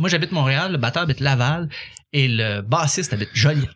moi 0.00 0.08
j'habite 0.08 0.32
Montréal, 0.32 0.72
le 0.72 0.78
batteur 0.78 1.02
habite 1.04 1.20
Laval 1.20 1.68
et 2.12 2.26
le 2.26 2.60
bassiste 2.62 3.12
habite 3.12 3.28
Joliette. 3.32 3.70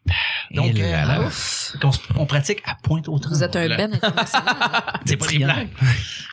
Donc, 0.51 0.77
euh, 0.79 0.91
là, 1.05 1.27
s- 1.29 1.77
on, 2.17 2.27
pratique 2.27 2.61
à 2.67 2.75
pointe 2.83 3.09
au 3.09 3.17
Vous 3.17 3.43
êtes 3.45 3.55
un 3.57 3.69
ben 3.69 3.95
international. 3.95 4.83
C'est 5.07 5.17
pas 5.17 5.27
des 5.27 5.39
blagues. 5.39 5.69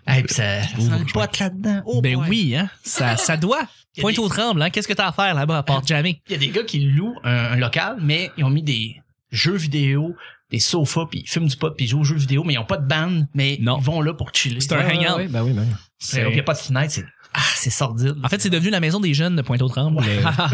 Hey, 0.07 0.23
puis 0.23 0.33
ça, 0.33 0.63
ça 0.63 0.75
sent 0.79 0.99
le 0.99 1.12
pote 1.13 1.39
là-dedans. 1.39 1.81
Oh 1.85 2.01
ben 2.01 2.15
oui, 2.15 2.55
hein. 2.55 2.69
Ça, 2.83 3.17
ça 3.17 3.38
doit. 3.38 3.62
Pointe 3.99 4.15
des- 4.15 4.21
au 4.21 4.27
tremble, 4.29 4.62
hein. 4.62 4.69
Qu'est-ce 4.69 4.88
que 4.88 4.93
t'as 4.93 5.07
à 5.07 5.12
faire 5.12 5.33
là-bas 5.35 5.59
à 5.59 5.63
part 5.63 5.86
jammer? 5.86 6.21
Il 6.28 6.32
y 6.32 6.36
a 6.36 6.38
des 6.39 6.50
gars 6.50 6.64
qui 6.64 6.80
louent 6.80 7.16
un, 7.23 7.32
un 7.54 7.55
local, 7.58 7.98
mais 8.02 8.32
ils 8.38 8.44
ont 8.44 8.50
mis 8.50 8.64
des 8.64 9.02
jeux 9.32 9.55
vidéo, 9.58 10.16
des 10.50 10.60
sofas, 10.60 11.05
puis 11.10 11.21
ils 11.26 11.30
fument 11.30 11.48
du 11.48 11.55
pot, 11.55 11.71
puis 11.76 11.86
ils 11.86 11.89
jouent 11.89 12.02
aux 12.02 12.05
jeux 12.05 12.16
vidéo, 12.18 12.44
mais 12.44 12.54
ils 12.54 12.58
ont 12.60 12.66
pas 12.66 12.78
de 12.78 12.88
band, 12.88 13.26
mais 13.34 13.58
Non. 13.62 13.78
ils 13.80 13.84
vont 13.84 14.02
là 14.02 14.14
pour 14.14 14.32
chiller. 14.34 14.60
C'est 14.60 14.73
un 14.73 14.86
hangout. 14.89 15.18
Oui, 15.18 15.28
ben 15.28 15.44
oui, 15.44 15.54
ben 15.54 15.62
oui. 15.68 15.76
C'est- 16.00 16.26
Il 16.30 16.36
y 16.36 16.39
a 16.39 16.44
pas 16.44 16.54
de 16.54 16.58
fenêtre, 16.60 16.92
c'est 16.92 17.05
ah, 17.34 17.39
c'est 17.55 17.70
sordide. 17.70 18.16
En 18.23 18.27
fait, 18.27 18.41
c'est 18.41 18.50
devenu 18.50 18.70
la 18.70 18.79
maison 18.79 19.00
des 19.00 19.13
jeunes 19.13 19.36
de 19.38 19.41
Pointe-aux-Trembles. 19.41 20.04
pas, 20.23 20.50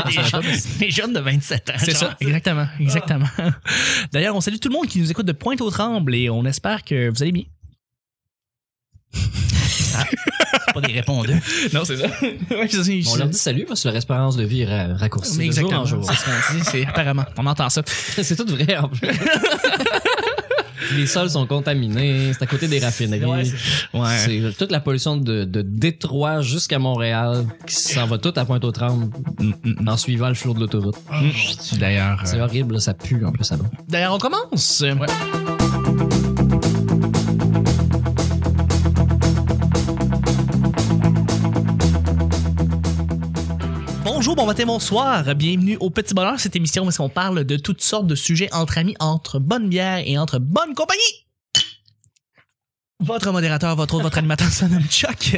mais 0.79 0.91
jeunes, 0.91 1.13
de 1.13 1.19
27 1.19 1.69
ans. 1.69 1.73
C'est 1.77 1.95
ça, 1.95 2.15
exactement, 2.19 2.67
exactement. 2.79 3.25
D'ailleurs, 4.11 4.35
on 4.35 4.41
salue 4.41 4.57
tout 4.61 4.69
le 4.69 4.73
monde 4.75 4.87
qui 4.87 4.99
nous 4.99 5.09
écoute 5.09 5.25
de 5.25 5.31
Pointe-aux-Trembles 5.31 6.13
et 6.15 6.29
on 6.29 6.45
espère 6.45 6.83
que 6.83 7.09
vous 7.09 7.23
allez 7.23 7.31
bien. 7.31 7.43
C'est 9.11 10.73
pas 10.73 10.81
des 10.81 10.93
répondeurs. 10.93 11.37
Non, 11.73 11.83
c'est 11.85 11.97
ça. 11.97 12.07
ouais, 12.21 12.67
c'est 12.69 12.83
ça. 12.83 12.91
Bon, 13.09 13.11
on 13.13 13.15
leur 13.15 13.27
dit 13.29 13.37
salut 13.37 13.65
parce 13.67 13.81
que 13.83 13.87
leur 13.87 13.97
espérance 13.97 14.37
de 14.37 14.43
vie 14.43 14.61
est 14.61 14.65
ra- 14.65 14.95
raccourcie 14.95 15.37
Mais 15.37 15.47
de 15.47 15.53
jour 15.53 15.63
exactement. 15.63 15.81
en 15.81 15.85
jour. 15.85 16.05
C'est 16.05 16.15
ce 16.15 16.25
qu'on 16.25 16.57
dit, 16.57 16.63
c'est 16.63 16.85
apparemment. 16.85 17.25
On 17.37 17.45
entend 17.47 17.69
ça. 17.69 17.81
c'est 17.85 18.35
tout 18.35 18.45
vrai 18.47 18.77
en 18.77 18.89
plus. 18.89 19.07
Les 20.95 21.07
sols 21.07 21.29
sont 21.29 21.45
contaminés, 21.47 22.31
c'est 22.33 22.43
à 22.43 22.45
côté 22.47 22.67
des 22.67 22.79
raffineries. 22.79 23.25
Ouais, 23.25 23.43
c'est- 23.45 23.97
Ouais. 23.97 24.17
c'est 24.17 24.57
toute 24.57 24.71
la 24.71 24.79
pollution 24.79 25.17
de, 25.17 25.43
de 25.43 25.61
Détroit 25.61 26.41
jusqu'à 26.41 26.79
Montréal 26.79 27.45
qui 27.65 27.75
s'en 27.75 28.05
va 28.07 28.17
tout 28.17 28.33
à 28.35 28.45
Pointe-aux-Trembles 28.45 29.09
en 29.85 29.97
suivant 29.97 30.29
le 30.29 30.33
flot 30.35 30.53
de 30.53 30.59
l'autoroute. 30.61 30.95
D'ailleurs, 31.79 32.21
C'est 32.25 32.39
euh, 32.39 32.43
horrible, 32.45 32.75
là, 32.75 32.79
ça 32.79 32.93
pue 32.93 33.23
en 33.25 33.31
plus 33.31 33.49
là-bas. 33.51 33.65
d'ailleurs, 33.87 34.13
on 34.13 34.17
commence. 34.19 34.83
Bon 44.37 44.45
matin, 44.45 44.65
bonsoir. 44.67 45.23
Bienvenue 45.33 45.77
au 45.79 45.89
Petit 45.89 46.13
Bonheur, 46.13 46.39
cette 46.39 46.55
émission 46.55 46.85
où 46.85 46.89
est-ce 46.89 46.99
qu'on 46.99 47.09
parle 47.09 47.43
de 47.43 47.57
toutes 47.57 47.81
sortes 47.81 48.05
de 48.05 48.13
sujets 48.13 48.53
entre 48.53 48.77
amis, 48.77 48.93
entre 48.99 49.39
bonne 49.39 49.67
bière 49.67 50.03
et 50.05 50.19
entre 50.19 50.37
bonne 50.37 50.75
compagnie. 50.75 51.01
Votre 52.99 53.31
modérateur, 53.31 53.75
votre 53.75 53.95
autre, 53.95 54.03
votre 54.03 54.19
animateur 54.19 54.47
se 54.49 54.65
nomme 54.65 54.87
Chuck. 54.89 55.37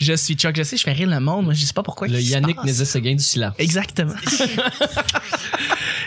Je 0.00 0.12
suis 0.12 0.34
Chuck, 0.34 0.54
je 0.54 0.62
sais, 0.62 0.76
je 0.76 0.84
fais 0.84 0.92
rire 0.92 1.08
le 1.08 1.18
monde, 1.18 1.46
moi 1.46 1.54
je 1.54 1.64
sais 1.64 1.72
pas 1.72 1.82
pourquoi. 1.82 2.06
Le 2.06 2.20
Yannick 2.20 2.54
passe. 2.54 2.66
Nézet-Séguin 2.66 3.16
du 3.16 3.24
Silla. 3.24 3.54
Exactement. 3.58 4.14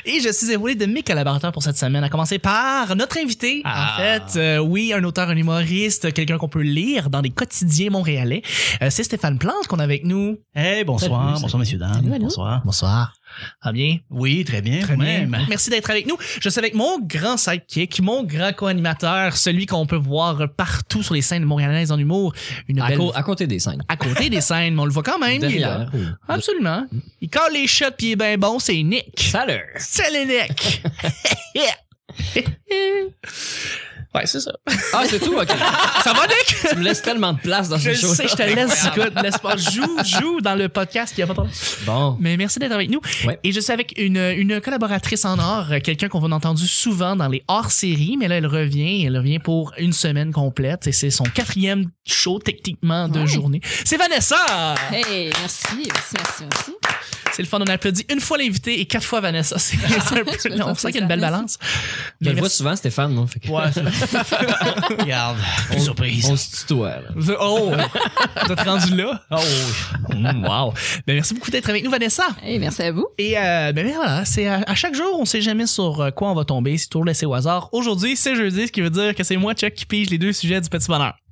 Et 0.05 0.19
je 0.19 0.31
suis 0.31 0.51
épaulé 0.51 0.75
de 0.75 0.85
mes 0.85 1.03
collaborateurs 1.03 1.51
pour 1.51 1.63
cette 1.63 1.77
semaine, 1.77 2.03
à 2.03 2.09
commencer 2.09 2.39
par 2.39 2.95
notre 2.95 3.17
invité. 3.19 3.61
Ah. 3.63 3.93
En 3.93 4.01
fait, 4.01 4.39
euh, 4.39 4.57
oui, 4.59 4.93
un 4.93 5.03
auteur, 5.03 5.29
un 5.29 5.37
humoriste, 5.37 6.13
quelqu'un 6.13 6.37
qu'on 6.37 6.49
peut 6.49 6.61
lire 6.61 7.09
dans 7.09 7.21
des 7.21 7.29
quotidiens 7.29 7.89
montréalais. 7.89 8.41
Euh, 8.81 8.87
c'est 8.89 9.03
Stéphane 9.03 9.37
Plante 9.37 9.67
qu'on 9.67 9.79
a 9.79 9.83
avec 9.83 10.05
nous. 10.05 10.37
Hey, 10.55 10.83
bonsoir, 10.83 11.29
Salut, 11.29 11.41
bonsoir 11.41 11.59
messieurs 11.59 11.77
dames. 11.77 12.17
Bonsoir. 12.19 12.61
Bonsoir. 12.65 13.13
Ah 13.61 13.71
bien? 13.71 13.97
Oui, 14.09 14.43
très 14.45 14.61
bien. 14.61 14.79
Très 14.81 14.95
bien. 14.97 15.27
Merci 15.49 15.69
d'être 15.69 15.89
avec 15.89 16.07
nous. 16.07 16.17
Je 16.41 16.49
suis 16.49 16.59
avec 16.59 16.73
mon 16.73 16.99
grand 16.99 17.37
sidekick, 17.37 18.01
mon 18.01 18.23
grand 18.23 18.53
co-animateur, 18.53 19.35
celui 19.37 19.65
qu'on 19.65 19.85
peut 19.85 19.95
voir 19.95 20.47
partout 20.55 21.03
sur 21.03 21.13
les 21.13 21.21
scènes 21.21 21.43
montréalaises 21.43 21.91
en 21.91 21.97
humour. 21.97 22.33
Une 22.67 22.81
À, 22.81 22.89
belle... 22.89 22.99
à 23.15 23.23
côté 23.23 23.47
des 23.47 23.59
scènes. 23.59 23.83
À 23.87 23.97
côté 23.97 24.29
des 24.29 24.41
scènes, 24.41 24.75
mais 24.75 24.81
on 24.81 24.85
le 24.85 24.91
voit 24.91 25.03
quand 25.03 25.19
même. 25.19 25.41
il 25.43 25.55
est 25.55 25.59
là. 25.59 25.87
Absolument. 26.27 26.85
Il 27.21 27.29
colle 27.29 27.53
les 27.53 27.67
shots 27.67 27.85
puis 27.97 28.07
il 28.07 28.11
est 28.13 28.15
bien 28.15 28.37
bon, 28.37 28.59
c'est 28.59 28.81
Nick. 28.83 29.19
Salut! 29.19 29.61
Salut 29.77 30.25
Nick! 30.25 30.81
ouais, 34.15 34.25
c'est 34.25 34.39
ça. 34.39 34.51
Ah, 34.93 35.03
c'est 35.07 35.19
tout, 35.19 35.33
ok. 35.35 35.47
Ça 36.03 36.13
va, 36.13 36.27
Nick? 36.27 36.55
tu 36.69 36.75
me 36.75 36.83
laisses 36.83 37.01
tellement 37.01 37.33
de 37.33 37.39
place 37.39 37.69
dans 37.69 37.77
Je 37.77 37.91
ce 37.93 38.01
show. 38.07 38.13
sais, 38.13 38.27
je 38.27 38.35
te 38.35 38.41
laisse, 38.43 38.85
écoute, 38.85 39.13
laisse 39.21 39.37
pas. 39.37 39.55
Joue, 39.57 39.97
joue 40.03 40.41
dans 40.41 40.55
le 40.55 40.69
podcast, 40.69 41.13
il 41.17 41.21
y 41.21 41.23
a 41.23 41.27
pas 41.27 41.33
de 41.33 41.37
problème. 41.39 41.55
Bon. 41.85 42.17
Mais 42.19 42.37
merci 42.37 42.59
d'être 42.59 42.71
avec 42.73 42.89
nous. 42.89 42.99
Ouais. 43.25 43.39
Et 43.43 43.51
je 43.51 43.59
suis 43.59 43.71
avec 43.73 43.93
une, 43.97 44.17
une 44.17 44.59
collaboratrice 44.61 45.25
en 45.25 45.39
or, 45.39 45.67
quelqu'un 45.83 46.07
qu'on 46.09 46.31
a 46.31 46.35
entendu 46.35 46.67
souvent 46.67 47.15
dans 47.15 47.27
les 47.27 47.43
hors-séries, 47.47 48.17
mais 48.19 48.27
là, 48.27 48.35
elle 48.35 48.47
revient, 48.47 49.05
elle 49.05 49.17
revient 49.17 49.39
pour 49.39 49.73
une 49.77 49.93
semaine 49.93 50.31
complète 50.31 50.87
et 50.87 50.91
c'est 50.91 51.09
son 51.11 51.23
quatrième 51.23 51.85
show, 52.05 52.39
techniquement, 52.39 53.07
de 53.07 53.21
Ouais. 53.21 53.27
journée. 53.27 53.61
C'est 53.85 53.97
Vanessa! 53.97 54.75
Hey, 54.91 55.29
merci, 55.39 55.65
merci, 55.75 56.15
merci, 56.17 56.43
merci. 56.49 56.71
C'est 57.33 57.43
le 57.43 57.47
fun, 57.47 57.59
on 57.61 57.65
applaudit 57.67 58.05
une 58.11 58.19
fois 58.19 58.37
l'invité 58.37 58.81
et 58.81 58.85
quatre 58.85 59.05
fois 59.05 59.21
Vanessa. 59.21 59.57
C'est 59.57 59.77
un 59.85 60.23
peu 60.23 60.49
long. 60.57 60.67
On 60.69 60.75
sent 60.75 60.87
qu'il 60.91 60.97
y 60.97 60.99
a 60.99 61.03
une 61.03 61.07
belle 61.07 61.21
balance. 61.21 61.57
Je 62.19 62.29
le 62.29 62.39
vois 62.39 62.49
souvent, 62.49 62.75
Stéphane, 62.75 63.13
moi. 63.13 63.25
Ouais, 63.47 63.63
c'est- 63.73 63.81
Regarde, 65.01 65.37
plus 65.69 65.81
surprise. 65.83 66.25
on 66.29 66.35
se 66.35 66.57
tutoie, 66.61 66.89
là. 66.97 67.01
Vous- 67.15 67.31
Oh! 67.39 67.71
Vous 68.45 68.51
êtes 68.51 68.59
rendu 68.61 68.95
là? 68.95 69.21
Oh! 69.31 69.37
Mm, 70.13 70.45
wow! 70.45 70.73
Ben, 71.07 71.15
merci 71.15 71.33
beaucoup 71.33 71.51
d'être 71.51 71.69
avec 71.69 71.83
nous, 71.83 71.91
Vanessa. 71.91 72.27
Hey, 72.43 72.59
merci 72.59 72.81
à 72.83 72.91
vous. 72.91 73.07
Et 73.17 73.37
euh, 73.37 73.71
ben, 73.71 73.87
voilà, 73.93 74.25
c'est 74.25 74.47
à, 74.47 74.63
à 74.67 74.75
chaque 74.75 74.95
jour, 74.95 75.17
on 75.19 75.25
sait 75.25 75.41
jamais 75.41 75.67
sur 75.67 76.01
euh, 76.01 76.11
quoi 76.11 76.31
on 76.31 76.35
va 76.35 76.45
tomber, 76.45 76.77
c'est 76.77 76.87
toujours 76.87 77.05
laissé 77.05 77.25
au 77.25 77.33
hasard. 77.33 77.69
Aujourd'hui, 77.71 78.15
c'est 78.17 78.35
jeudi, 78.35 78.67
ce 78.67 78.71
qui 78.71 78.81
veut 78.81 78.89
dire 78.89 79.15
que 79.15 79.23
c'est 79.23 79.37
moi, 79.37 79.53
Chuck, 79.53 79.73
qui 79.73 79.85
pige 79.85 80.09
les 80.09 80.17
deux 80.17 80.33
sujets 80.33 80.59
du 80.61 80.69
petit 80.69 80.87
bonheur. 80.87 81.15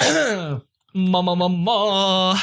Maman, 0.94 1.34
maman. 1.34 2.30
À 2.30 2.36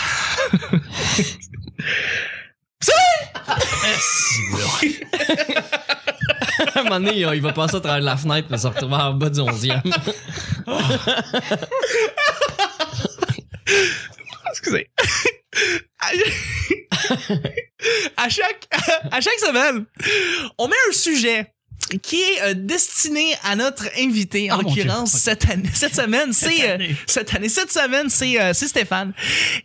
un 6.76 6.84
moment 6.84 7.00
donné, 7.00 7.14
il 7.16 7.30
il 7.34 7.42
va 7.42 7.54
passer 7.54 7.78
à 7.78 7.80
travers 7.80 8.02
la 8.02 8.18
fenêtre 8.18 8.54
et 8.54 8.58
se 8.58 8.68
retrouver 8.68 8.96
en 8.96 9.14
bas 9.14 9.30
du 9.30 9.40
11e. 9.40 9.82
Excusez. 14.50 14.90
à 18.18 18.28
chaque 18.28 18.68
à 19.12 19.22
chaque 19.22 19.40
semaine, 19.40 19.86
on 20.58 20.68
met 20.68 20.76
un 20.90 20.92
sujet 20.92 21.54
qui 22.00 22.22
est 22.22 22.42
euh, 22.44 22.54
destiné 22.56 23.36
à 23.44 23.56
notre 23.56 23.88
invité 23.98 24.52
en 24.52 24.62
Dieu. 24.64 24.84
l'occurrence 24.84 25.12
cette 25.12 25.50
année 25.50 25.70
cette 25.74 25.96
semaine 25.96 26.34
c'est 26.34 26.70
euh, 26.70 26.76
année. 26.76 26.96
cette 27.08 27.34
année 27.36 27.50
cette 27.50 27.72
semaine 27.72 28.10
c'est 28.10 28.40
euh, 28.42 28.54
c'est 28.54 28.68
Stéphane 28.68 29.14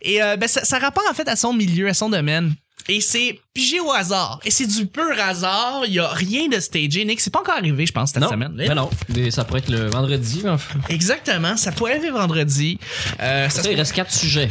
et 0.01 0.21
euh, 0.21 0.35
ben 0.37 0.47
ça, 0.47 0.63
ça 0.65 0.79
rapporte 0.79 1.07
en 1.09 1.13
fait 1.13 1.27
à 1.27 1.35
son 1.35 1.53
milieu 1.53 1.87
à 1.87 1.93
son 1.93 2.09
domaine 2.09 2.53
et 2.89 3.01
c'est 3.01 3.39
pigé 3.53 3.79
au 3.79 3.91
hasard 3.91 4.39
et 4.45 4.51
c'est 4.51 4.65
du 4.67 4.85
pur 4.85 5.03
hasard 5.19 5.81
il 5.87 5.93
y 5.93 5.99
a 5.99 6.07
rien 6.09 6.47
de 6.47 6.59
stagé 6.59 7.03
Nick 7.05 7.19
c'est 7.21 7.31
pas 7.31 7.39
encore 7.39 7.55
arrivé 7.55 7.85
je 7.85 7.91
pense 7.91 8.11
cette 8.11 8.21
non, 8.21 8.29
semaine 8.29 8.53
ben 8.55 8.73
non. 8.75 8.89
Ça 9.31 9.43
pourrait 9.45 9.59
être 9.61 9.69
le 9.69 9.89
vendredi. 9.89 10.43
mais 10.43 10.55
exactement 10.89 11.57
ça 11.57 11.71
pourrait 11.71 11.93
arriver 11.93 12.11
vendredi 12.11 12.79
euh, 13.19 13.49
ça 13.49 13.57
Ça, 13.57 13.63
se 13.63 13.69
il 13.69 13.75
reste 13.77 13.93
quatre 13.93 14.13
sujets. 14.13 14.49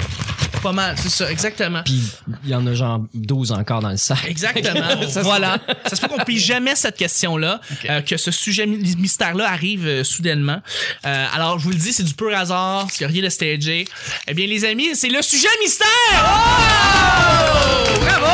pas 0.63 0.73
mal 0.73 0.97
c'est 0.99 1.09
ça 1.09 1.31
exactement 1.31 1.83
Puis 1.85 2.03
il 2.45 2.51
y 2.51 2.55
en 2.55 2.67
a 2.67 2.75
genre 2.75 3.01
12 3.15 3.53
encore 3.53 3.81
dans 3.81 3.91
le 3.91 3.97
sac. 3.97 4.19
Exactement. 4.29 4.89
Ça, 5.09 5.23
voilà. 5.23 5.59
Ça 5.87 5.95
se 5.97 6.01
peut 6.01 6.09
qu'on 6.09 6.25
plie 6.25 6.39
jamais 6.39 6.75
cette 6.75 6.97
question-là, 6.97 7.61
euh, 7.89 8.01
que 8.01 8.17
ce 8.17 8.31
sujet 8.31 8.67
mystère-là 8.67 9.49
arrive 9.51 9.87
euh, 9.87 10.05
soudainement. 10.05 10.61
Euh, 11.05 11.27
alors, 11.35 11.59
je 11.59 11.65
vous 11.65 11.71
le 11.71 11.77
dis, 11.77 11.93
c'est 11.93 12.03
du 12.03 12.15
pur 12.15 12.37
hasard, 12.37 12.87
il 12.99 13.03
n'y 13.03 13.05
a 13.05 13.09
rien 13.09 13.23
de 13.23 13.29
stagé. 13.29 13.87
Eh 14.27 14.35
bien, 14.35 14.47
les 14.47 14.65
amis, 14.65 14.95
c'est 14.95 15.09
le 15.09 15.23
sujet 15.23 15.49
mystère! 15.63 15.87
Oh! 16.25 18.01
Bravo! 18.01 18.26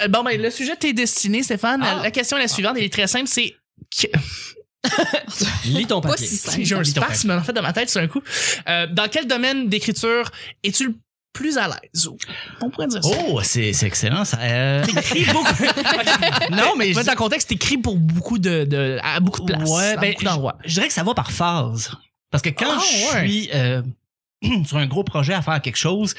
Euh, 0.00 0.08
bon, 0.08 0.22
ben, 0.22 0.40
le 0.40 0.50
sujet 0.50 0.76
t'est 0.76 0.92
destiné, 0.92 1.42
Stéphane. 1.42 1.82
Ah. 1.84 2.00
La 2.02 2.10
question 2.10 2.36
est 2.36 2.40
la 2.42 2.48
suivante, 2.48 2.74
elle 2.76 2.84
est 2.84 2.92
très 2.92 3.06
simple, 3.06 3.26
c'est... 3.28 3.54
que- 4.00 4.06
Lis 5.64 5.86
ton 5.86 6.00
papier. 6.00 6.26
si. 6.26 6.64
J'ai 6.64 6.74
un 6.76 6.82
Lis 6.82 6.94
ton 6.94 7.02
spasme, 7.02 7.30
en 7.32 7.42
fait, 7.42 7.52
dans 7.52 7.62
ma 7.62 7.72
tête, 7.72 7.90
c'est 7.90 8.00
un 8.00 8.06
coup. 8.08 8.22
Euh, 8.68 8.86
dans 8.86 9.08
quel 9.10 9.26
domaine 9.26 9.68
d'écriture 9.68 10.30
es-tu 10.62 10.86
le 10.86 10.94
plus 11.32 11.58
à 11.58 11.68
l'aise? 11.68 12.08
On 12.62 12.70
pourrait 12.70 12.86
dire 12.86 13.02
ça. 13.02 13.10
Oh, 13.28 13.40
c'est 13.42 13.72
c'est 13.72 13.86
excellent 13.86 14.24
ça. 14.24 14.38
Euh, 14.40 14.84
T'écris 14.84 15.24
beaucoup. 15.32 15.52
non, 16.50 16.74
mais 16.76 16.92
mettre 16.94 17.10
en 17.10 17.16
contexte, 17.16 17.48
t'écris 17.48 17.76
pour 17.78 17.96
beaucoup 17.96 18.38
de, 18.38 18.64
de, 18.64 18.98
à 19.02 19.20
beaucoup 19.20 19.42
de 19.42 19.52
places. 19.52 19.68
Ouais, 19.68 19.90
à 19.92 19.96
ben, 19.96 20.12
beaucoup 20.12 20.24
d'endroits. 20.24 20.56
je 20.64 20.74
dirais 20.74 20.88
que 20.88 20.94
ça 20.94 21.02
va 21.02 21.12
par 21.14 21.30
phase. 21.32 21.90
Parce 22.30 22.42
que 22.42 22.50
quand 22.50 22.66
Ah, 22.70 22.80
je 22.80 23.14
ouais. 23.16 23.26
suis 23.28 23.50
euh, 23.54 23.82
sur 24.64 24.76
un 24.76 24.86
gros 24.86 25.04
projet 25.04 25.32
à 25.34 25.42
faire 25.42 25.60
quelque 25.60 25.76
chose, 25.78 26.14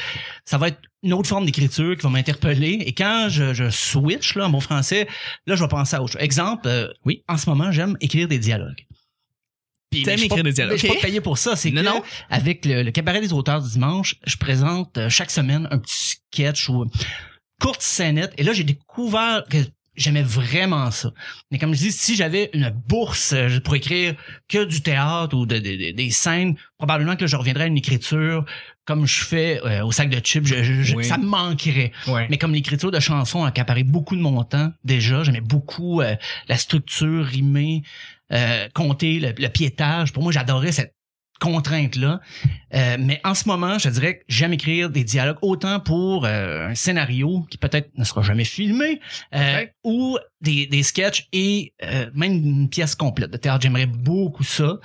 ça 0.46 0.58
va 0.58 0.70
être 0.70 0.80
une 1.04 1.14
autre 1.14 1.30
forme 1.30 1.46
d'écriture 1.46 1.96
qui 1.96 2.04
va 2.04 2.10
m'interpeller. 2.10 2.80
Et 2.86 2.94
quand 2.94 3.28
je, 3.30 3.54
je 3.54 3.70
switch 3.70 4.36
là, 4.36 4.48
en 4.48 4.50
bon 4.50 4.60
français, 4.60 5.08
là, 5.46 5.56
je 5.56 5.64
vais 5.64 5.70
penser 5.70 5.96
à 5.96 6.04
autre 6.04 6.14
chose. 6.14 6.22
Exemple, 6.22 6.68
euh, 6.68 6.88
oui, 7.06 7.24
en 7.30 7.38
ce 7.38 7.50
moment, 7.50 7.72
j'aime 7.72 7.96
écrire 8.02 8.28
des 8.28 8.40
dialogues. 8.40 8.86
Puis, 9.92 10.04
T'aimes 10.04 10.20
écrire 10.20 10.38
pas- 10.38 10.44
des 10.44 10.54
dialogues, 10.54 10.78
Je 10.78 10.86
suis 10.86 10.96
pas 10.96 11.02
payé 11.02 11.20
pour 11.22 11.38
ça. 11.38 11.56
C'est 11.56 11.72
Non, 11.72 11.82
que 11.82 11.88
non. 11.88 12.04
avec 12.30 12.66
le, 12.66 12.84
le 12.84 12.92
cabaret 12.92 13.22
des 13.22 13.34
auteurs 13.34 13.62
du 13.62 13.70
dimanche, 13.72 14.16
je 14.28 14.38
présente 14.38 14.98
euh, 14.98 15.10
chaque 15.10 15.32
semaine 15.32 15.68
un 15.72 15.80
petit 15.80 16.20
sketch 16.32 16.70
ou 16.70 16.86
courte 17.60 17.82
scénette. 17.82 18.34
Et 18.38 18.44
là, 18.44 18.54
j'ai 18.54 18.64
découvert 18.66 19.44
que 19.50 19.58
j'aimais 20.00 20.24
vraiment 20.24 20.90
ça. 20.92 21.12
Mais 21.52 21.58
comme 21.60 21.74
je 21.74 21.80
dis, 21.80 21.92
si 21.92 22.16
j'avais 22.16 22.50
une 22.54 22.70
bourse 22.70 23.34
euh, 23.34 23.60
pour 23.60 23.76
écrire 23.76 24.16
que 24.48 24.64
du 24.66 24.82
théâtre 24.82 25.36
ou 25.38 25.46
de- 25.46 25.60
de- 25.60 25.76
de- 25.76 25.92
des 25.92 26.10
scènes, 26.12 26.56
probablement 26.78 27.16
que 27.16 27.28
je 27.28 27.36
reviendrais 27.36 27.66
à 27.66 27.68
une 27.68 27.78
écriture 27.78 28.46
comme 28.86 29.06
je 29.06 29.24
fais 29.24 29.62
euh, 29.66 29.86
au 29.86 29.92
sac 29.92 30.10
de 30.10 30.20
chips. 30.20 30.46
Je- 30.48 30.64
je- 30.64 30.82
je- 30.82 30.96
Oui. 30.96 31.06
Ça 31.06 31.18
me 31.20 31.26
manquerait. 31.26 31.92
Mais 32.30 32.38
comme 32.40 32.54
l'écriture 32.54 32.90
de 32.90 33.00
chansons 33.00 33.44
a 33.44 33.50
accaparé 33.50 33.84
beaucoup 33.84 34.16
de 34.16 34.22
mon 34.22 34.44
temps 34.44 34.72
déjà, 34.84 35.24
j'aimais 35.24 35.42
beaucoup 35.42 36.02
euh, 36.02 36.16
la 36.48 36.58
structure, 36.58 37.24
rimer, 37.26 37.84
euh, 38.32 38.68
compter, 38.74 39.20
le, 39.20 39.34
le 39.38 39.48
piétage. 39.50 40.12
Pour 40.14 40.24
moi, 40.24 40.32
j'adorais 40.32 40.72
cette 40.72 40.94
contrainte-là. 41.40 42.20
Euh, 42.76 42.98
mais 43.00 43.20
en 43.24 43.34
ce 43.34 43.48
moment, 43.48 43.80
je 43.80 43.90
dirais 43.90 44.18
que 44.20 44.24
j'aime 44.28 44.54
écrire 44.54 44.90
des 44.90 45.04
dialogues 45.04 45.40
autant 45.42 45.80
pour 45.80 46.26
euh, 46.26 46.68
un 46.70 46.76
scénario 46.76 47.46
qui 47.50 47.58
peut-être 47.58 47.90
ne 47.98 48.04
sera 48.04 48.22
jamais 48.22 48.44
filmé 48.46 49.00
euh, 49.34 49.40
Ouais. 49.40 49.74
ou 49.84 50.18
des, 50.42 50.66
des 50.68 50.84
sketchs 50.84 51.28
et 51.34 51.74
euh, 51.84 52.10
même 52.14 52.34
une 52.34 52.70
pièce 52.70 52.96
complète 52.96 53.32
de 53.32 53.38
théâtre. 53.38 53.62
J'aimerais 53.64 53.86
beaucoup 53.88 54.44
ça. 54.44 54.80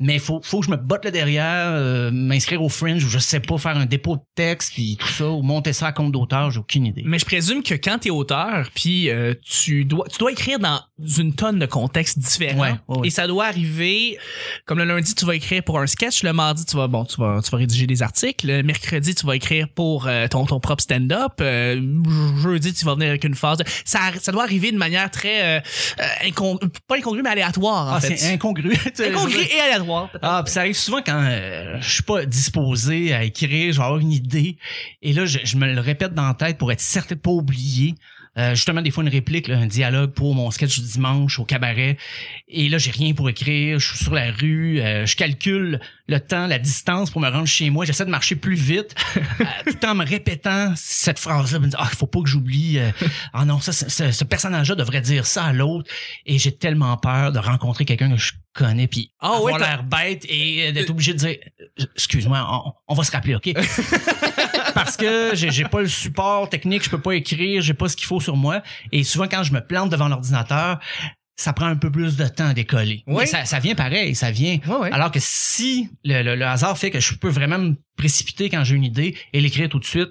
Mais 0.00 0.18
faut 0.18 0.40
faut 0.42 0.58
que 0.58 0.66
je 0.66 0.72
me 0.72 0.76
botte 0.76 1.04
là 1.04 1.12
derrière, 1.12 1.68
euh, 1.70 2.10
m'inscrire 2.10 2.60
au 2.60 2.68
Fringe 2.68 3.04
ou 3.04 3.08
je 3.08 3.20
sais 3.20 3.38
pas 3.38 3.56
faire 3.58 3.76
un 3.76 3.86
dépôt 3.86 4.16
de 4.16 4.22
texte 4.34 4.72
puis 4.74 4.96
tout 4.98 5.06
ça 5.06 5.28
ou 5.30 5.40
monter 5.42 5.72
ça 5.72 5.86
à 5.86 5.92
compte 5.92 6.10
d'auteur, 6.10 6.50
j'ai 6.50 6.58
aucune 6.58 6.84
idée. 6.86 7.04
Mais 7.06 7.20
je 7.20 7.24
présume 7.24 7.62
que 7.62 7.74
quand 7.74 7.98
t'es 8.00 8.10
auteur, 8.10 8.68
puis 8.74 9.08
euh, 9.08 9.34
tu 9.40 9.84
dois 9.84 10.06
tu 10.10 10.18
dois 10.18 10.32
écrire 10.32 10.58
dans 10.58 10.80
une 10.98 11.32
tonne 11.32 11.60
de 11.60 11.66
contextes 11.66 12.18
différents, 12.18 12.60
Ouais, 12.60 12.74
ouais, 12.88 12.98
ouais. 12.98 13.06
et 13.06 13.10
ça 13.10 13.28
doit 13.28 13.46
arriver 13.46 14.18
comme 14.66 14.78
le 14.78 14.84
lundi 14.84 15.14
tu 15.14 15.24
vas 15.26 15.36
écrire 15.36 15.62
pour 15.62 15.78
un 15.78 15.86
sketch, 15.86 16.24
le 16.24 16.32
mardi 16.32 16.66
tu 16.66 16.76
vas 16.76 16.88
bon 16.88 17.04
tu 17.04 17.20
vas 17.20 17.40
tu 17.40 17.52
vas 17.52 17.58
rédiger 17.58 17.86
des 17.86 18.02
articles, 18.02 18.48
le 18.48 18.62
mercredi 18.64 19.14
tu 19.14 19.24
vas 19.24 19.36
écrire 19.36 19.68
pour 19.68 20.08
ton 20.28 20.44
ton 20.44 20.58
propre 20.58 20.82
stand-up, 20.82 21.40
jeudi 22.42 22.72
tu 22.74 22.84
vas 22.84 22.94
venir 22.94 23.10
avec 23.10 23.22
une 23.24 23.36
phase. 23.36 23.58
de- 23.58 23.64
ça 23.84 24.00
ça 24.20 24.32
doit 24.32 24.42
arriver 24.42 24.72
de 24.72 24.76
manière 24.84 25.10
très 25.10 25.58
euh, 25.58 25.60
euh, 26.00 26.56
pas 26.86 26.96
incongrue 26.96 27.22
mais 27.22 27.30
aléatoire 27.30 27.88
en 27.92 27.94
Ah, 27.96 28.00
fait. 28.00 28.16
c'est 28.16 28.32
incongru. 28.32 28.72
Incongru 28.98 29.40
et 29.40 29.60
aléatoire. 29.60 30.10
Ah, 30.22 30.42
puis 30.44 30.52
ça 30.52 30.60
arrive 30.60 30.76
souvent 30.76 31.00
quand 31.04 31.22
euh, 31.22 31.76
je 31.80 31.90
suis 31.90 32.02
pas 32.02 32.24
disposé 32.26 33.12
à 33.14 33.24
écrire, 33.24 33.72
je 33.72 33.78
vais 33.78 33.84
avoir 33.84 33.98
une 34.00 34.12
idée 34.12 34.56
et 35.02 35.12
là 35.12 35.26
je, 35.26 35.38
je 35.44 35.56
me 35.56 35.66
le 35.72 35.80
répète 35.80 36.14
dans 36.14 36.26
la 36.28 36.34
tête 36.34 36.58
pour 36.58 36.70
être 36.72 36.80
certain 36.80 37.14
de 37.14 37.20
pas 37.20 37.30
oublier. 37.30 37.94
Euh, 38.36 38.54
justement 38.56 38.82
des 38.82 38.90
fois 38.90 39.04
une 39.04 39.10
réplique, 39.10 39.46
là, 39.48 39.58
un 39.58 39.66
dialogue 39.66 40.10
pour 40.12 40.34
mon 40.34 40.50
sketch 40.50 40.80
du 40.80 40.86
dimanche 40.86 41.38
au 41.38 41.44
cabaret. 41.44 41.96
Et 42.48 42.68
là 42.68 42.78
j'ai 42.78 42.90
rien 42.90 43.14
pour 43.14 43.28
écrire, 43.28 43.78
je 43.78 43.86
suis 43.94 44.04
sur 44.04 44.12
la 44.14 44.32
rue, 44.32 44.80
euh, 44.80 45.06
je 45.06 45.14
calcule 45.14 45.80
le 46.08 46.18
temps, 46.20 46.46
la 46.48 46.58
distance 46.58 47.10
pour 47.10 47.20
me 47.20 47.28
rendre 47.28 47.46
chez 47.46 47.70
moi, 47.70 47.84
j'essaie 47.84 48.04
de 48.04 48.10
marcher 48.10 48.34
plus 48.36 48.56
vite 48.56 48.94
euh, 49.16 49.44
tout 49.66 49.86
en 49.86 49.94
me 49.94 50.04
répétant 50.04 50.72
cette 50.76 51.18
phrase-là, 51.20 51.60
me 51.60 51.68
dire 51.68 51.78
ah 51.80 51.88
il 51.92 51.96
faut 51.96 52.06
pas 52.08 52.20
que 52.22 52.28
j'oublie, 52.28 52.78
euh, 52.78 52.90
ah 53.32 53.44
non 53.44 53.60
ça 53.60 53.72
c'est- 53.72 53.88
ce, 53.88 54.10
ce 54.10 54.24
personnage-là 54.24 54.74
devrait 54.74 55.00
dire 55.00 55.26
ça 55.26 55.44
à 55.44 55.52
l'autre. 55.52 55.88
Et 56.26 56.38
j'ai 56.38 56.52
tellement 56.56 56.96
peur 56.96 57.30
de 57.30 57.38
rencontrer 57.38 57.84
quelqu'un 57.84 58.10
que 58.10 58.16
je 58.16 58.32
connais 58.52 58.86
puis 58.88 59.12
Ah 59.20 59.40
ouais, 59.40 59.52
avoir 59.52 59.58
l'air 59.58 59.82
bête 59.84 60.24
et 60.28 60.72
d'être 60.72 60.90
obligé 60.90 61.12
de 61.12 61.18
dire 61.18 61.36
euh, 61.80 61.84
excuse-moi 61.96 62.46
on, 62.66 62.72
on 62.88 62.94
va 62.94 63.02
se 63.04 63.10
rappeler 63.12 63.34
ok? 63.36 63.50
parce 64.74 64.96
que 64.96 65.30
j'ai 65.34 65.50
j'ai 65.50 65.64
pas 65.64 65.80
le 65.80 65.88
support 65.88 66.48
technique 66.48 66.84
je 66.84 66.90
peux 66.90 67.00
pas 67.00 67.12
écrire 67.12 67.62
j'ai 67.62 67.74
pas 67.74 67.88
ce 67.88 67.96
qu'il 67.96 68.06
faut 68.06 68.20
sur 68.20 68.36
moi. 68.36 68.62
Et 68.92 69.04
souvent 69.04 69.26
quand 69.28 69.42
je 69.42 69.52
me 69.52 69.60
plante 69.60 69.90
devant 69.90 70.08
l'ordinateur 70.08 70.78
ça 71.36 71.52
prend 71.52 71.66
un 71.66 71.74
peu 71.74 71.90
plus 71.90 72.16
de 72.16 72.28
temps 72.28 72.46
à 72.46 72.54
décoller. 72.54 73.02
Oui. 73.08 73.26
Ça, 73.26 73.44
ça 73.44 73.58
vient 73.58 73.74
pareil 73.74 74.14
ça 74.14 74.30
vient. 74.30 74.58
Alors 74.92 75.10
que 75.10 75.18
si 75.20 75.88
le, 76.04 76.22
le- 76.22 76.36
le 76.36 76.44
hasard 76.46 76.78
fait 76.78 76.90
que 76.92 77.00
je 77.00 77.14
peux 77.14 77.28
vraiment 77.28 77.58
me 77.58 77.74
précipiter 77.96 78.48
quand 78.50 78.62
j'ai 78.64 78.76
une 78.76 78.84
idée 78.84 79.16
et 79.32 79.40
l'écrire 79.40 79.68
tout 79.68 79.78
de 79.80 79.84
suite 79.84 80.10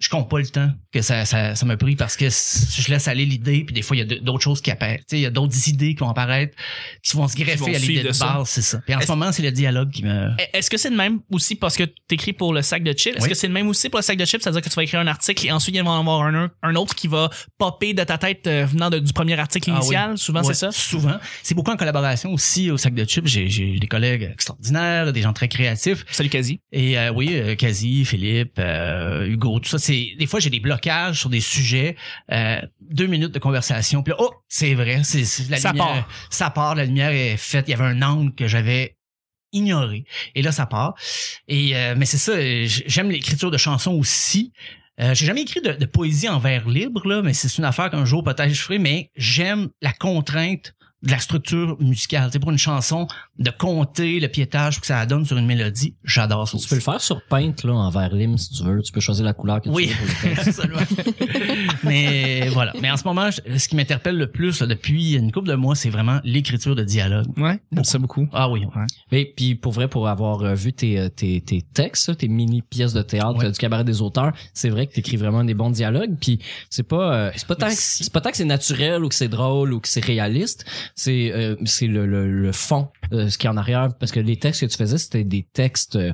je 0.00 0.08
compte 0.08 0.28
pas 0.28 0.38
le 0.38 0.46
temps 0.48 0.70
que 0.92 1.02
ça, 1.02 1.24
ça, 1.24 1.54
ça 1.54 1.66
m'a 1.66 1.76
pris 1.76 1.94
parce 1.94 2.16
que 2.16 2.24
je 2.28 2.90
laisse 2.90 3.06
aller 3.06 3.24
l'idée 3.26 3.62
puis 3.64 3.74
des 3.74 3.82
fois 3.82 3.96
il 3.96 4.00
y 4.00 4.02
a 4.02 4.20
d'autres 4.20 4.42
choses 4.42 4.60
qui 4.60 4.70
apparaissent 4.70 5.00
Tu 5.00 5.04
sais, 5.10 5.18
il 5.18 5.22
y 5.22 5.26
a 5.26 5.30
d'autres 5.30 5.68
idées 5.68 5.94
qui 5.94 6.00
vont 6.00 6.08
apparaître 6.10 6.56
qui 7.02 7.16
vont 7.16 7.28
se 7.28 7.36
greffer 7.36 7.74
à 7.76 7.78
l'idée 7.78 8.02
de 8.02 8.18
base 8.18 8.48
c'est 8.48 8.62
ça 8.62 8.78
puis 8.84 8.94
en 8.94 9.00
ce 9.00 9.06
moment 9.08 9.30
c'est 9.30 9.42
le 9.42 9.52
dialogue 9.52 9.90
qui 9.90 10.02
me 10.04 10.30
Est-ce 10.52 10.68
que 10.70 10.76
c'est 10.78 10.90
le 10.90 10.96
même 10.96 11.20
aussi 11.30 11.54
parce 11.54 11.76
que 11.76 11.84
t'écris 12.08 12.32
pour 12.32 12.52
le 12.54 12.62
sac 12.62 12.82
de 12.82 12.92
chips? 12.92 13.14
Est-ce 13.16 13.24
Oui. 13.24 13.28
que 13.28 13.34
c'est 13.36 13.46
le 13.46 13.52
même 13.52 13.68
aussi 13.68 13.88
pour 13.90 13.98
le 13.98 14.02
sac 14.02 14.16
de 14.16 14.24
chips? 14.24 14.42
C'est-à-dire 14.42 14.62
que 14.62 14.68
tu 14.68 14.74
vas 14.74 14.82
écrire 14.82 15.00
un 15.00 15.06
article 15.06 15.46
et 15.46 15.52
ensuite 15.52 15.74
il 15.76 15.82
va 15.82 15.84
y 15.84 15.88
en 15.88 16.00
avoir 16.00 16.22
un, 16.22 16.50
un 16.62 16.74
autre 16.76 16.94
qui 16.94 17.06
va 17.06 17.28
popper 17.58 17.92
de 17.94 18.02
ta 18.02 18.16
tête 18.18 18.46
euh, 18.46 18.64
venant 18.66 18.88
de- 18.90 18.98
du 18.98 19.12
premier 19.12 19.38
article 19.38 19.70
Ah 19.70 19.78
oui. 19.80 19.86
initial? 19.86 20.18
Souvent, 20.18 20.42
c'est 20.42 20.54
ça? 20.54 20.72
Souvent. 20.72 21.18
C'est 21.42 21.54
beaucoup 21.54 21.70
en 21.70 21.76
collaboration 21.76 22.32
aussi 22.32 22.70
au 22.70 22.78
sac 22.78 22.94
de 22.94 23.04
chips. 23.04 23.26
J'ai, 23.26 23.78
des 23.78 23.86
collègues 23.86 24.30
extraordinaires, 24.32 25.12
des 25.12 25.20
gens 25.22 25.32
très 25.32 25.48
créatifs. 25.48 26.04
Salut, 26.10 26.30
Quasi. 26.30 26.60
Et 26.72 26.98
euh, 26.98 27.12
oui, 27.12 27.28
euh, 27.32 27.54
Kazi, 27.54 28.04
Philippe, 28.04 28.58
euh, 28.58 29.26
Hugo, 29.26 29.60
tout 29.60 29.68
ça. 29.68 29.78
C'est 29.90 30.14
des 30.18 30.26
fois 30.26 30.38
j'ai 30.38 30.50
des 30.50 30.60
blocages 30.60 31.18
sur 31.20 31.30
des 31.30 31.40
sujets. 31.40 31.96
euh, 32.32 32.60
deux 32.80 33.06
minutes 33.06 33.32
de 33.32 33.38
conversation. 33.40 34.02
Puis 34.04 34.12
là, 34.12 34.16
oh, 34.20 34.32
c'est 34.48 34.74
vrai, 34.74 35.02
c'est, 35.02 35.24
c'est 35.24 35.48
la 35.50 35.56
Ça 35.58 35.72
lumière. 35.72 35.86
part. 35.86 36.08
Ça 36.30 36.50
part. 36.50 36.74
La 36.76 36.84
lumière 36.84 37.10
est 37.10 37.36
faite. 37.36 37.64
Il 37.66 37.72
y 37.72 37.74
avait 37.74 37.84
un 37.84 38.00
angle 38.02 38.34
que 38.34 38.46
j'avais 38.46 38.96
ignoré. 39.52 40.04
Et 40.36 40.42
là, 40.42 40.52
ça 40.52 40.66
part. 40.66 40.94
Et 41.48 41.74
euh, 41.76 41.94
mais 41.96 42.06
c'est 42.06 42.18
ça. 42.18 42.34
J'aime 42.86 43.10
l'écriture 43.10 43.50
de 43.50 43.56
chansons 43.58 43.92
aussi. 43.94 44.52
Euh, 45.00 45.14
j'ai 45.14 45.26
jamais 45.26 45.42
écrit 45.42 45.60
de, 45.60 45.72
de 45.72 45.86
poésie 45.86 46.28
en 46.28 46.38
vers 46.38 46.68
libre, 46.68 47.06
là, 47.08 47.22
mais 47.22 47.32
c'est 47.32 47.56
une 47.58 47.64
affaire 47.64 47.90
qu'un 47.90 48.04
jour 48.04 48.22
peut-être 48.22 48.50
je 48.52 48.60
ferai, 48.60 48.78
mais 48.78 49.10
j'aime 49.16 49.70
la 49.80 49.92
contrainte 49.92 50.74
de 51.02 51.10
la 51.10 51.18
structure 51.18 51.76
musicale. 51.80 52.26
Tu 52.26 52.32
sais, 52.34 52.38
pour 52.40 52.50
une 52.50 52.58
chanson, 52.58 53.06
de 53.38 53.50
compter 53.50 54.20
le 54.20 54.28
piétage 54.28 54.74
pour 54.74 54.80
que 54.82 54.86
ça 54.86 55.06
donne 55.06 55.24
sur 55.24 55.36
une 55.38 55.46
mélodie, 55.46 55.94
j'adore 56.04 56.46
ça 56.48 56.58
Tu 56.58 56.68
peux 56.68 56.74
le 56.74 56.80
faire 56.82 57.00
sur 57.00 57.22
Paint, 57.26 57.54
là, 57.64 57.72
en 57.72 57.88
vert 57.90 58.14
lime, 58.14 58.36
si 58.36 58.50
tu 58.52 58.64
veux. 58.64 58.82
Tu 58.82 58.92
peux 58.92 59.00
choisir 59.00 59.24
la 59.24 59.32
couleur 59.32 59.60
que 59.60 59.64
tu 59.64 59.74
Oui, 59.74 59.90
veux 60.22 60.30
absolument. 60.46 60.80
mais 61.84 62.48
voilà. 62.48 62.72
Mais 62.80 62.90
en 62.90 62.96
ce 62.96 63.04
moment, 63.04 63.30
je- 63.30 63.58
ce 63.58 63.68
qui 63.68 63.76
m'interpelle 63.76 64.16
le 64.16 64.30
plus 64.30 64.60
là, 64.60 64.66
depuis 64.66 65.14
une 65.14 65.32
couple 65.32 65.48
de 65.48 65.54
mois, 65.54 65.74
c'est 65.74 65.90
vraiment 65.90 66.20
l'écriture 66.24 66.74
de 66.76 66.84
dialogue. 66.84 67.26
Ouais, 67.38 67.58
j'aime 67.72 67.84
ça 67.84 67.98
beaucoup. 67.98 68.28
Ah 68.32 68.48
oui. 68.50 68.62
Mais 69.12 69.24
puis 69.36 69.54
pour 69.54 69.72
vrai, 69.72 69.88
pour 69.88 70.08
avoir 70.08 70.42
euh, 70.42 70.54
vu 70.54 70.72
tes, 70.72 70.98
euh, 70.98 71.08
tes, 71.08 71.40
tes 71.40 71.62
textes, 71.62 72.16
tes 72.18 72.28
mini 72.28 72.62
pièces 72.62 72.92
de 72.92 73.02
théâtre 73.02 73.38
Ouais. 73.38 73.46
euh, 73.46 73.50
du 73.50 73.58
cabaret 73.58 73.84
des 73.84 74.02
auteurs, 74.02 74.32
c'est 74.54 74.68
vrai 74.70 74.86
que 74.86 74.92
t'écris 74.92 75.16
vraiment 75.16 75.44
des 75.44 75.54
bons 75.54 75.70
dialogues. 75.70 76.14
Puis 76.20 76.40
c'est 76.68 76.82
pas 76.86 77.14
euh, 77.14 77.30
c'est 77.36 77.46
pas 77.46 77.56
tant 77.56 77.68
que, 77.68 77.74
c'est 77.74 78.12
pas 78.12 78.20
tant 78.20 78.30
que 78.30 78.36
c'est 78.36 78.44
naturel 78.44 79.04
ou 79.04 79.08
que 79.08 79.14
c'est 79.14 79.28
drôle 79.28 79.72
ou 79.72 79.80
que 79.80 79.88
c'est 79.88 80.04
réaliste. 80.04 80.64
C'est 80.94 81.32
euh, 81.32 81.56
c'est 81.64 81.86
le, 81.86 82.06
le, 82.06 82.30
le 82.30 82.52
fond, 82.52 82.88
euh, 83.12 83.28
ce 83.28 83.38
qui 83.38 83.46
est 83.46 83.50
en 83.50 83.56
arrière, 83.56 83.88
parce 83.98 84.12
que 84.12 84.20
les 84.20 84.36
textes 84.36 84.60
que 84.62 84.66
tu 84.66 84.76
faisais, 84.76 84.98
c'était 84.98 85.24
des 85.24 85.46
textes. 85.52 85.96
Euh, 85.96 86.12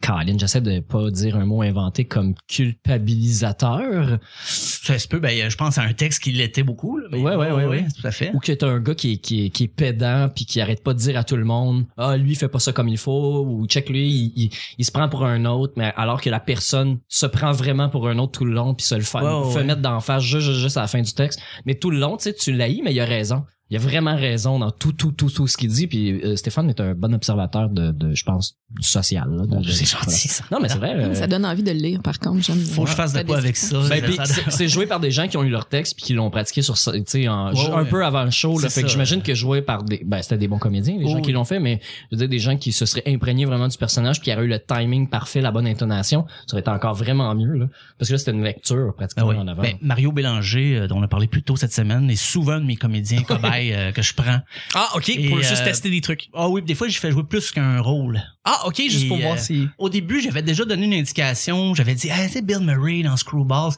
Caroline, 0.00 0.38
j'essaie 0.38 0.60
de 0.60 0.78
pas 0.78 1.10
dire 1.10 1.34
un 1.34 1.44
mot 1.44 1.60
inventé 1.62 2.04
comme 2.04 2.34
culpabilisateur 2.46 4.18
Ça 4.44 4.96
se 4.96 5.08
peut, 5.08 5.18
ben, 5.18 5.50
je 5.50 5.56
pense 5.56 5.76
à 5.78 5.82
un 5.82 5.92
texte 5.92 6.22
qui 6.22 6.30
l'était 6.30 6.62
beaucoup. 6.62 6.98
Là, 6.98 7.08
mais- 7.10 7.18
Ouais, 7.20 7.34
ouais, 7.34 7.50
ouais, 7.50 7.66
ouais. 7.66 7.84
Tout 8.00 8.06
à 8.06 8.12
fait. 8.12 8.30
ou 8.32 8.38
que 8.38 8.52
t'as 8.52 8.68
un 8.68 8.78
gars 8.80 8.94
qui 8.94 9.14
est, 9.14 9.16
qui 9.18 9.46
est, 9.46 9.50
qui 9.50 9.64
est 9.64 9.68
pédant 9.68 10.28
puis 10.32 10.44
qui 10.46 10.60
arrête 10.60 10.84
pas 10.84 10.94
de 10.94 10.98
dire 10.98 11.18
à 11.18 11.24
tout 11.24 11.36
le 11.36 11.44
monde 11.44 11.84
ah 11.96 12.16
lui 12.16 12.32
il 12.32 12.36
fait 12.36 12.48
pas 12.48 12.60
ça 12.60 12.72
comme 12.72 12.86
il 12.88 12.96
faut 12.98 13.44
ou 13.44 13.66
check 13.66 13.88
lui 13.88 14.08
il, 14.08 14.32
il, 14.36 14.50
il 14.78 14.84
se 14.84 14.92
prend 14.92 15.08
pour 15.08 15.24
un 15.24 15.44
autre 15.46 15.72
mais 15.76 15.92
alors 15.96 16.20
que 16.20 16.30
la 16.30 16.40
personne 16.40 16.98
se 17.08 17.26
prend 17.26 17.50
vraiment 17.52 17.88
pour 17.88 18.08
un 18.08 18.18
autre 18.18 18.38
tout 18.38 18.44
le 18.44 18.52
long 18.52 18.74
puis 18.74 18.86
se 18.86 18.94
le 18.94 19.00
fait, 19.02 19.18
Ouais, 19.18 19.24
ouais, 19.46 19.52
fait 19.52 19.64
mettre 19.64 19.82
d'en 19.82 20.00
face 20.00 20.22
juste, 20.22 20.46
juste, 20.46 20.60
juste 20.60 20.76
à 20.76 20.82
la 20.82 20.86
fin 20.86 21.02
du 21.02 21.12
texte 21.12 21.40
mais 21.66 21.74
tout 21.74 21.90
le 21.90 21.98
long 21.98 22.16
tu 22.16 22.24
sais 22.24 22.34
tu 22.34 22.52
l'haïs 22.52 22.82
mais 22.84 22.92
il 22.94 23.00
a 23.00 23.04
raison 23.04 23.44
il 23.70 23.76
a 23.76 23.80
vraiment 23.80 24.16
raison 24.16 24.58
dans 24.58 24.70
tout 24.70 24.92
tout 24.92 25.12
tout 25.12 25.28
tout 25.30 25.46
ce 25.46 25.56
qu'il 25.56 25.68
dit 25.70 25.86
puis 25.86 26.20
euh, 26.24 26.36
Stéphane 26.36 26.68
est 26.70 26.80
un 26.80 26.94
bon 26.94 27.12
observateur 27.14 27.68
de, 27.68 27.90
de 27.92 28.14
je 28.14 28.24
pense 28.24 28.56
du 28.70 28.86
social 28.86 29.28
de- 29.46 29.70
c'est 29.70 29.86
gentil, 29.86 30.28
ça. 30.28 30.44
non 30.50 30.58
mais 30.60 30.68
c'est 30.68 30.78
vrai 30.78 30.94
euh, 30.94 31.14
Ça 31.14 31.26
donne 31.26 31.44
envie 31.46 31.62
de 31.62 31.70
le 31.70 31.78
lire, 31.78 32.00
par 32.02 32.18
contre. 32.18 32.42
J'aime 32.42 32.58
Faut 32.58 32.84
que 32.84 32.90
je 32.90 32.94
fasse 32.94 33.12
de 33.14 33.22
quoi 33.22 33.38
avec 33.38 33.56
ça. 33.56 33.78
Ben, 33.88 34.02
c'est- 34.50 34.68
joué 34.68 34.86
par 34.86 35.00
des 35.00 35.10
gens 35.10 35.26
qui 35.28 35.36
ont 35.36 35.42
eu 35.44 35.48
leur 35.50 35.66
texte 35.66 35.96
puis 35.96 36.04
qui 36.04 36.12
l'ont 36.14 36.30
pratiqué 36.30 36.60
sur 36.62 36.76
ça, 36.76 36.92
tu 36.92 37.02
sais 37.06 37.28
en- 37.28 37.52
Ouais, 37.52 37.70
un 37.70 37.82
ouais. 37.82 37.88
peu 37.88 38.04
avant 38.04 38.24
le 38.24 38.30
show 38.30 38.58
là 38.58 38.68
fait 38.68 38.82
que 38.82 38.88
j'imagine 38.88 39.22
que 39.22 39.34
joué 39.34 39.62
par 39.62 39.82
des 39.82 40.02
ben 40.04 40.20
c'était 40.22 40.38
des 40.38 40.48
bons 40.48 40.58
comédiens 40.58 40.96
les 40.98 41.04
Oh, 41.06 41.10
gens 41.10 41.20
qui 41.20 41.32
l'ont 41.32 41.44
fait 41.44 41.60
mais 41.60 41.80
je 42.10 42.16
veux 42.16 42.20
dire 42.20 42.28
des 42.28 42.38
gens 42.38 42.56
qui 42.56 42.72
se 42.72 42.84
seraient 42.86 43.02
imprégnés 43.06 43.44
vraiment 43.46 43.68
du 43.68 43.76
personnage 43.78 44.20
puis 44.20 44.30
qui 44.30 44.36
auraient 44.36 44.44
eu 44.44 44.48
le 44.48 44.58
timing 44.60 45.08
parfait 45.08 45.40
la 45.40 45.50
bonne 45.50 45.66
intonation 45.66 46.26
ça 46.46 46.54
aurait 46.54 46.60
été 46.60 46.70
encore 46.70 46.94
vraiment 46.94 47.34
mieux 47.34 47.52
là 47.54 47.66
parce 47.98 48.08
que 48.08 48.14
là 48.14 48.18
c'était 48.18 48.32
une 48.32 48.44
lecture 48.44 48.88
Ah 48.90 48.92
pratiquement 48.96 49.28
oui. 49.28 49.36
en 49.36 49.48
avant 49.48 49.62
Ben, 49.62 49.74
Mario 49.80 50.12
Bélanger, 50.12 50.76
euh, 50.76 50.86
dont 50.88 50.98
on 50.98 51.02
a 51.02 51.08
parlé 51.08 51.26
plus 51.26 51.42
tôt 51.42 51.56
cette 51.56 51.72
semaine, 51.72 52.10
est 52.10 52.16
souvent 52.16 52.58
de 52.60 52.64
mes 52.64 52.76
comédiens 52.76 53.22
cobayes 53.26 53.57
euh, 53.60 53.92
que 53.92 54.02
je 54.02 54.14
prends. 54.14 54.40
Ah, 54.74 54.90
ok, 54.94 55.08
Et, 55.08 55.28
pour 55.28 55.38
juste 55.38 55.62
euh, 55.62 55.64
tester 55.64 55.90
des 55.90 56.00
trucs. 56.00 56.28
Ah 56.34 56.48
oui, 56.48 56.62
des 56.62 56.74
fois, 56.74 56.88
j'ai 56.88 56.98
fait 56.98 57.10
jouer 57.10 57.24
plus 57.24 57.50
qu'un 57.50 57.80
rôle. 57.80 58.20
Ah, 58.44 58.62
ok, 58.66 58.76
juste 58.76 59.04
Et, 59.04 59.08
pour 59.08 59.18
voir 59.18 59.34
euh, 59.34 59.38
si. 59.38 59.68
Au 59.78 59.88
début, 59.88 60.20
j'avais 60.20 60.42
déjà 60.42 60.64
donné 60.64 60.86
une 60.86 60.94
indication. 60.94 61.74
J'avais 61.74 61.94
dit, 61.94 62.10
ah, 62.10 62.28
c'est 62.28 62.42
Bill 62.44 62.60
Murray 62.60 63.02
dans 63.02 63.16
Screwballs. 63.16 63.74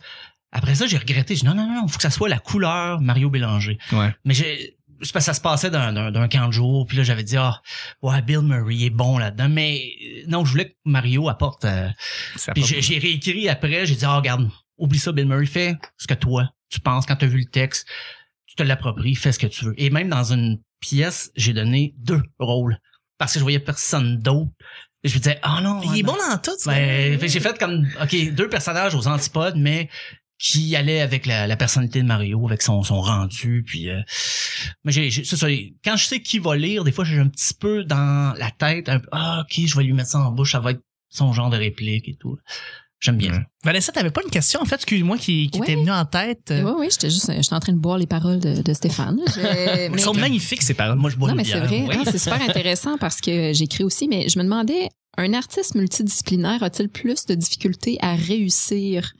Après 0.52 0.74
ça, 0.74 0.86
j'ai 0.86 0.98
regretté. 0.98 1.34
J'ai 1.34 1.42
dit, 1.42 1.46
non, 1.46 1.54
non, 1.54 1.66
non, 1.66 1.88
faut 1.88 1.96
que 1.96 2.02
ça 2.02 2.10
soit 2.10 2.28
la 2.28 2.38
couleur 2.38 3.00
Mario 3.00 3.30
Bélanger. 3.30 3.78
Ouais. 3.92 4.14
Mais 4.24 4.34
j'ai, 4.34 4.76
c'est 5.02 5.12
parce 5.12 5.24
que 5.24 5.32
ça 5.32 5.34
se 5.34 5.40
passait 5.40 5.70
d'un, 5.70 5.92
d'un, 5.92 6.10
d'un 6.10 6.28
camp 6.28 6.46
de 6.48 6.52
jour. 6.52 6.86
Puis 6.86 6.96
là, 6.96 7.02
j'avais 7.02 7.22
dit, 7.24 7.36
ah, 7.36 7.60
ouais, 8.02 8.20
Bill 8.22 8.40
Murray 8.42 8.82
est 8.82 8.90
bon 8.90 9.18
là-dedans. 9.18 9.48
Mais 9.48 9.80
non, 10.28 10.44
je 10.44 10.50
voulais 10.50 10.70
que 10.70 10.74
Mario 10.84 11.28
apporte. 11.28 11.64
euh, 11.64 11.88
puis 12.54 12.64
j'ai, 12.64 12.82
j'ai 12.82 12.98
réécrit 12.98 13.48
après. 13.48 13.86
J'ai 13.86 13.94
dit, 13.94 14.04
ah, 14.04 14.16
regarde, 14.16 14.48
oublie 14.76 14.98
ça, 14.98 15.12
Bill 15.12 15.26
Murray. 15.26 15.46
Fais 15.46 15.76
ce 15.96 16.06
que 16.06 16.14
toi, 16.14 16.50
tu 16.68 16.80
penses 16.80 17.06
quand 17.06 17.16
tu 17.16 17.24
as 17.24 17.28
vu 17.28 17.38
le 17.38 17.44
texte. 17.50 17.86
Tu 18.50 18.56
te 18.56 18.62
l'appropries, 18.62 19.14
fais 19.14 19.32
ce 19.32 19.38
que 19.38 19.46
tu 19.46 19.64
veux. 19.64 19.74
Et 19.78 19.90
même 19.90 20.08
dans 20.08 20.32
une 20.32 20.60
pièce, 20.80 21.30
j'ai 21.36 21.52
donné 21.52 21.94
deux 21.98 22.22
rôles. 22.38 22.78
Parce 23.16 23.32
que 23.32 23.38
je 23.38 23.44
voyais 23.44 23.60
personne 23.60 24.18
d'autre. 24.18 24.50
Et 25.02 25.08
je 25.08 25.14
me 25.14 25.20
disais, 25.20 25.38
ah 25.42 25.60
non. 25.62 25.80
Il 25.82 26.00
est 26.00 26.02
non. 26.02 26.12
bon 26.12 26.18
dans 26.18 26.38
tout, 26.38 26.58
ça. 26.58 26.72
Ben, 26.72 27.18
j'ai 27.20 27.40
fait 27.40 27.58
comme, 27.58 27.88
OK, 28.02 28.34
deux 28.34 28.48
personnages 28.48 28.94
aux 28.94 29.06
antipodes, 29.06 29.56
mais 29.56 29.88
qui 30.40 30.74
allait 30.74 31.02
avec 31.02 31.26
la, 31.26 31.46
la 31.46 31.56
personnalité 31.56 32.00
de 32.00 32.06
Mario, 32.06 32.46
avec 32.48 32.62
son, 32.62 32.82
son 32.82 33.00
rendu, 33.02 33.62
puis 33.64 33.90
euh, 33.90 34.00
mais 34.84 34.90
j'ai, 34.90 35.10
ça, 35.10 35.46
quand 35.84 35.96
je 35.96 36.06
sais 36.06 36.22
qui 36.22 36.38
va 36.38 36.56
lire, 36.56 36.82
des 36.82 36.92
fois 36.92 37.04
j'ai 37.04 37.18
un 37.18 37.28
petit 37.28 37.52
peu 37.52 37.84
dans 37.84 38.34
la 38.38 38.50
tête, 38.50 38.88
un 38.88 39.00
peu, 39.00 39.08
ah 39.12 39.42
ok, 39.42 39.66
je 39.66 39.76
vais 39.76 39.84
lui 39.84 39.92
mettre 39.92 40.08
ça 40.08 40.18
en 40.18 40.32
bouche, 40.32 40.52
ça 40.52 40.60
va 40.60 40.70
être 40.70 40.82
son 41.10 41.34
genre 41.34 41.50
de 41.50 41.58
réplique 41.58 42.08
et 42.08 42.16
tout. 42.18 42.38
J'aime 43.00 43.16
bien. 43.16 43.32
ça. 43.32 43.40
Vanessa, 43.64 43.92
t'avais 43.92 44.10
pas 44.10 44.20
une 44.22 44.30
question, 44.30 44.60
en 44.60 44.64
fait, 44.66 44.74
excuse-moi, 44.76 45.16
qui, 45.16 45.48
qui 45.50 45.58
Ouais. 45.60 45.66
t'est 45.66 45.74
venue 45.74 45.90
en 45.90 46.04
tête. 46.04 46.50
euh, 46.50 46.62
Oui, 46.64 46.72
oui, 46.80 46.88
j'étais 46.90 47.08
juste, 47.10 47.32
j'étais 47.34 47.54
en 47.54 47.60
train 47.60 47.72
de 47.72 47.78
boire 47.78 47.96
les 47.98 48.06
paroles 48.06 48.38
de, 48.40 48.60
de 48.62 48.72
Stéphane. 48.74 49.18
Mais- 49.36 49.98
sont 49.98 50.12
magnifiques, 50.14 50.62
ces 50.62 50.74
paroles. 50.74 50.98
Moi 50.98 51.08
je 51.10 51.16
bois 51.16 51.30
non, 51.30 51.34
mais 51.34 51.44
c'est 51.44 51.58
vrai. 51.60 51.84
Oui. 51.88 51.96
Non, 51.96 52.04
c'est 52.04 52.18
super 52.22 52.40
intéressant 52.42 52.98
parce 52.98 53.20
que 53.20 53.52
j'écris 53.54 53.84
aussi, 53.84 54.06
mais 54.06 54.28
je 54.28 54.38
me 54.38 54.44
demandais, 54.44 54.88
un 55.16 55.32
artiste 55.34 55.74
multidisciplinaire 55.76 56.62
a-t-il 56.62 56.88
plus 56.88 57.24
de 57.26 57.34
difficultés 57.34 57.96
à 58.00 58.14
réussir? 58.14 59.12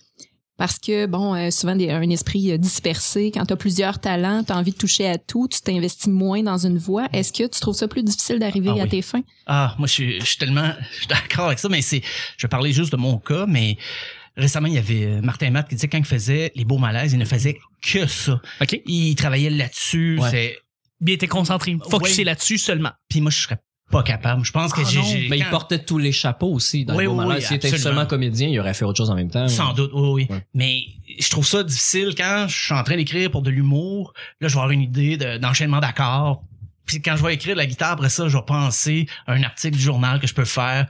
Parce 0.60 0.78
que, 0.78 1.06
bon, 1.06 1.34
euh, 1.34 1.50
souvent, 1.50 1.74
des, 1.74 1.88
un 1.88 2.10
esprit 2.10 2.52
euh, 2.52 2.58
dispersé, 2.58 3.30
quand 3.32 3.46
tu 3.46 3.54
as 3.54 3.56
plusieurs 3.56 3.98
talents, 3.98 4.44
tu 4.44 4.52
as 4.52 4.56
envie 4.58 4.72
de 4.72 4.76
toucher 4.76 5.06
à 5.08 5.16
tout, 5.16 5.48
tu 5.50 5.62
t'investis 5.62 6.08
moins 6.08 6.42
dans 6.42 6.58
une 6.66 6.76
voie. 6.76 7.08
Est-ce 7.14 7.32
que 7.32 7.44
tu 7.44 7.60
trouves 7.60 7.74
ça 7.74 7.88
plus 7.88 8.02
difficile 8.02 8.38
d'arriver 8.38 8.68
Ah 8.76 8.80
à 8.80 8.84
oui. 8.84 8.88
tes 8.90 9.00
fins? 9.00 9.22
Ah, 9.46 9.74
moi, 9.78 9.86
je 9.88 9.92
suis, 9.94 10.20
je 10.20 10.26
suis 10.26 10.36
tellement 10.36 10.70
d'accord 11.08 11.46
avec 11.46 11.58
ça, 11.60 11.70
mais 11.70 11.80
c'est, 11.80 12.02
je 12.36 12.42
vais 12.46 12.50
parler 12.50 12.74
juste 12.74 12.92
de 12.92 12.98
mon 12.98 13.16
cas, 13.16 13.46
mais 13.48 13.78
récemment, 14.36 14.66
il 14.68 14.74
y 14.74 14.78
avait 14.78 15.06
euh, 15.06 15.22
Martin 15.22 15.48
Matt 15.50 15.66
qui 15.66 15.76
disait 15.76 15.86
que 15.88 15.92
quand 15.92 15.98
il 15.98 16.04
faisait 16.04 16.52
les 16.54 16.66
beaux 16.66 16.76
malaises, 16.76 17.14
il 17.14 17.18
ne 17.18 17.24
faisait 17.24 17.56
que 17.82 18.06
ça. 18.06 18.38
OK. 18.60 18.82
Il 18.84 19.14
travaillait 19.14 19.48
là-dessus, 19.48 20.18
Ouais. 20.20 20.30
c'est, 20.30 20.58
Bien, 21.00 21.16
t'es 21.16 21.26
concentré, 21.26 21.74
focusé 21.88 22.18
Ouais. 22.18 22.24
là-dessus 22.24 22.58
seulement. 22.58 22.90
puis 23.08 23.22
moi, 23.22 23.30
je 23.30 23.38
serais 23.40 23.56
pas 23.90 24.02
capable. 24.02 24.44
Je 24.44 24.52
pense 24.52 24.72
que 24.72 24.80
Ah 24.84 24.88
j'ai, 24.88 25.28
Mais 25.28 25.38
il 25.38 25.44
portait 25.46 25.78
tous 25.82 25.98
les 25.98 26.12
chapeaux 26.12 26.52
aussi 26.52 26.84
dans 26.84 26.94
Oui, 26.96 27.04
le 27.04 27.10
oui, 27.10 27.24
oui, 27.26 27.42
S'il 27.42 27.56
était 27.56 27.76
seulement 27.76 28.06
comédien, 28.06 28.48
il 28.48 28.58
aurait 28.60 28.74
fait 28.74 28.84
autre 28.84 28.98
chose 28.98 29.10
en 29.10 29.14
même 29.16 29.30
temps. 29.30 29.48
Sans 29.48 29.72
doute, 29.74 29.90
oui, 29.94 30.08
oui. 30.10 30.26
Ouais. 30.30 30.44
Mais 30.54 30.82
je 31.18 31.28
trouve 31.30 31.46
ça 31.46 31.62
difficile 31.62 32.14
quand 32.16 32.46
je 32.48 32.56
suis 32.66 32.74
en 32.74 32.82
train 32.82 32.96
d'écrire 32.96 33.30
pour 33.30 33.42
de 33.42 33.50
l'humour. 33.50 34.12
Là, 34.40 34.48
je 34.48 34.54
vais 34.54 34.60
avoir 34.60 34.70
une 34.70 34.82
idée 34.82 35.16
de- 35.16 35.38
d'enchaînement 35.38 35.80
d'accords. 35.80 36.42
Puis 36.86 37.00
quand 37.02 37.16
je 37.16 37.22
vais 37.24 37.34
écrire 37.34 37.54
de 37.54 37.60
la 37.60 37.66
guitare, 37.66 37.92
après 37.92 38.08
ça, 38.08 38.26
je 38.28 38.36
vais 38.36 38.44
penser 38.44 39.06
à 39.26 39.32
un 39.34 39.42
article 39.44 39.76
du 39.76 39.82
journal 39.82 40.18
que 40.18 40.26
je 40.26 40.34
peux 40.34 40.44
faire. 40.44 40.86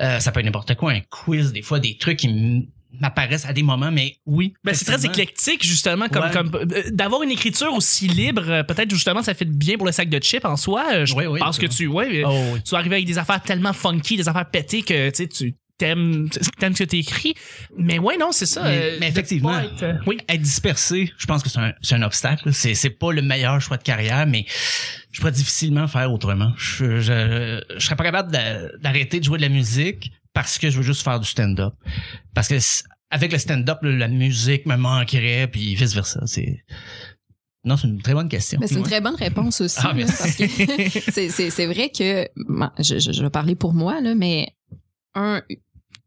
Euh, 0.00 0.18
ça 0.20 0.30
peut 0.32 0.40
être 0.40 0.46
n'importe 0.46 0.74
quoi, 0.74 0.92
un 0.92 1.00
quiz, 1.00 1.52
des 1.52 1.62
fois, 1.62 1.80
des 1.80 1.96
trucs 1.96 2.18
qui 2.18 2.26
m- 2.28 2.64
m'apparaissent 3.00 3.46
à 3.46 3.52
des 3.52 3.62
moments, 3.62 3.90
mais 3.90 4.16
oui. 4.26 4.54
Ben, 4.64 4.74
c'est 4.74 4.84
très 4.84 5.04
éclectique, 5.06 5.64
justement, 5.64 6.08
comme, 6.08 6.24
Ouais. 6.24 6.30
comme 6.32 6.50
euh, 6.54 6.82
d'avoir 6.90 7.22
une 7.22 7.30
écriture 7.30 7.72
aussi 7.72 8.08
libre, 8.08 8.42
euh, 8.48 8.62
peut-être 8.62 8.90
justement, 8.90 9.22
ça 9.22 9.34
fait 9.34 9.44
bien 9.44 9.76
pour 9.76 9.86
le 9.86 9.92
sac 9.92 10.08
de 10.08 10.18
chips 10.18 10.44
en 10.44 10.56
soi. 10.56 10.84
Euh, 10.92 11.06
Je 11.06 11.14
Oui, 11.14 11.26
oui, 11.26 11.40
pense 11.40 11.58
que 11.58 11.66
tu, 11.66 11.86
ouais, 11.86 12.22
Oh, 12.26 12.42
oui. 12.54 12.60
tu 12.64 12.70
vas 12.72 12.78
arriver 12.78 12.96
avec 12.96 13.06
des 13.06 13.18
affaires 13.18 13.42
tellement 13.42 13.72
funky, 13.72 14.16
des 14.16 14.28
affaires 14.28 14.48
pétées 14.50 14.82
que 14.82 15.10
tu 15.10 15.16
sais, 15.16 15.28
tu 15.28 15.54
t'aimes, 15.78 16.28
t'aimes 16.58 16.74
ce 16.74 16.82
que 16.82 16.88
t'écris. 16.88 17.34
Mais 17.76 17.98
ouais, 18.00 18.16
non, 18.18 18.32
c'est 18.32 18.46
ça. 18.46 18.64
Mais- 18.64 18.78
euh, 18.80 18.98
effectivement. 19.00 19.58
être, 19.60 19.82
euh, 19.84 19.94
oui. 20.06 20.18
Être 20.28 20.42
dispersé, 20.42 21.12
je 21.16 21.26
pense 21.26 21.42
que 21.42 21.48
c'est 21.48 21.60
un, 21.60 21.72
un 21.92 22.02
obstacle. 22.02 22.52
C'est, 22.52 22.74
c'est 22.74 22.90
pas 22.90 23.12
le 23.12 23.22
meilleur 23.22 23.60
choix 23.60 23.76
de 23.76 23.84
carrière, 23.84 24.26
mais 24.26 24.44
je 25.12 25.20
pourrais 25.20 25.30
difficilement 25.32 25.86
faire 25.86 26.12
autrement. 26.12 26.52
Je, 26.56 26.98
je, 27.00 27.60
je 27.76 27.84
serais 27.84 27.94
pas 27.96 28.02
capable 28.04 28.32
d'a- 28.32 28.76
d'arrêter 28.78 29.20
de 29.20 29.24
jouer 29.24 29.38
de 29.38 29.42
la 29.42 29.48
musique 29.48 30.10
parce 30.38 30.56
que 30.56 30.70
je 30.70 30.76
veux 30.76 30.84
juste 30.84 31.02
faire 31.02 31.18
du 31.18 31.26
stand-up. 31.26 31.74
Parce 32.32 32.46
que 32.46 32.58
avec 33.10 33.32
le 33.32 33.38
stand-up, 33.38 33.78
la 33.82 34.06
musique 34.06 34.66
me 34.66 34.76
manquerait, 34.76 35.48
puis 35.48 35.74
vice 35.74 35.94
versa. 35.94 36.20
C'est 36.26 36.64
non, 37.64 37.76
c'est 37.76 37.88
une 37.88 38.00
très 38.00 38.14
bonne 38.14 38.28
question. 38.28 38.60
Mais 38.60 38.68
c'est 38.68 38.76
une 38.76 38.84
très 38.84 39.00
bonne 39.00 39.16
réponse 39.16 39.60
aussi. 39.60 39.80
Ah, 39.82 39.92
c'est, 40.06 41.28
c'est, 41.28 41.50
c'est 41.50 41.66
vrai 41.66 41.90
que, 41.90 42.28
bon, 42.36 42.70
je, 42.78 43.00
je, 43.00 43.10
je 43.10 43.20
vais 43.20 43.30
parler 43.30 43.56
pour 43.56 43.74
moi, 43.74 44.00
là, 44.00 44.14
mais 44.14 44.54
un, 45.16 45.42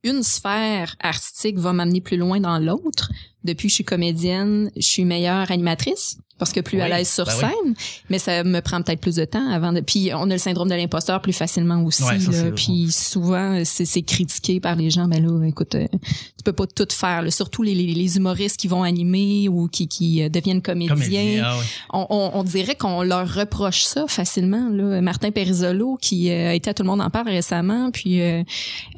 une 0.04 0.24
sphère 0.24 0.96
artistique 1.02 1.58
va 1.58 1.74
m'amener 1.74 2.00
plus 2.00 2.16
loin 2.16 2.40
dans 2.40 2.58
l'autre. 2.58 3.12
Depuis 3.44 3.68
que 3.68 3.72
je 3.72 3.76
suis 3.76 3.84
comédienne, 3.84 4.72
je 4.78 4.82
suis 4.82 5.04
meilleure 5.04 5.52
animatrice 5.52 6.18
parce 6.41 6.51
que 6.53 6.60
plus 6.60 6.77
Oui, 6.77 6.83
à 6.83 6.89
l'aise 6.89 7.07
sur 7.07 7.24
ben 7.25 7.31
oui. 7.36 7.39
scène, 7.39 7.75
mais 8.10 8.17
ça 8.17 8.43
me 8.43 8.62
prend 8.62 8.81
peut-être 8.81 9.00
plus 9.00 9.15
de 9.15 9.25
temps 9.25 9.48
avant 9.51 9.71
de. 9.74 9.79
Puis 9.81 10.10
on 10.15 10.24
a 10.24 10.33
le 10.33 10.39
syndrome 10.39 10.69
de 10.69 10.74
l'imposteur 10.75 11.21
plus 11.21 11.33
facilement 11.33 11.83
aussi. 11.83 12.01
Ouais, 12.03 12.19
ça, 12.19 12.31
là. 12.31 12.38
c'est- 12.38 12.51
puis 12.55 12.91
souvent 12.91 13.62
c'est, 13.63 14.01
critiqué 14.01 14.60
par 14.60 14.75
les 14.75 14.89
gens. 14.89 15.07
Mais 15.07 15.19
là, 15.19 15.43
écoute, 15.45 15.75
euh, 15.75 15.88
tu 15.91 16.43
peux 16.43 16.53
pas 16.53 16.65
tout 16.65 16.88
faire. 16.91 17.21
là. 17.21 17.29
Surtout 17.29 17.62
les, 17.62 17.75
les, 17.75 17.93
les 17.93 18.17
humoristes 18.17 18.57
qui 18.57 18.67
vont 18.67 18.81
animer 18.81 19.48
ou 19.50 19.67
qui, 19.67 19.88
qui 19.88 20.24
euh, 20.24 20.29
deviennent 20.29 20.62
comédiens 20.63 20.95
Comédien, 20.95 21.43
ah 21.45 21.57
on, 21.93 22.07
on, 22.10 22.31
on 22.39 22.43
dirait 22.43 22.74
qu'on 22.75 23.03
leur 23.03 23.31
reproche 23.31 23.83
ça 23.83 24.05
facilement. 24.07 24.67
Là. 24.71 25.00
Martin 25.01 25.29
Perisolo, 25.29 25.98
qui 26.01 26.31
euh, 26.31 26.50
a 26.50 26.53
été 26.55 26.71
à 26.71 26.74
Tout 26.74 26.81
le 26.81 26.88
monde 26.89 27.01
en 27.01 27.12
parle 27.12 27.29
récemment, 27.29 27.91
puis 27.91 28.21
euh, 28.21 28.41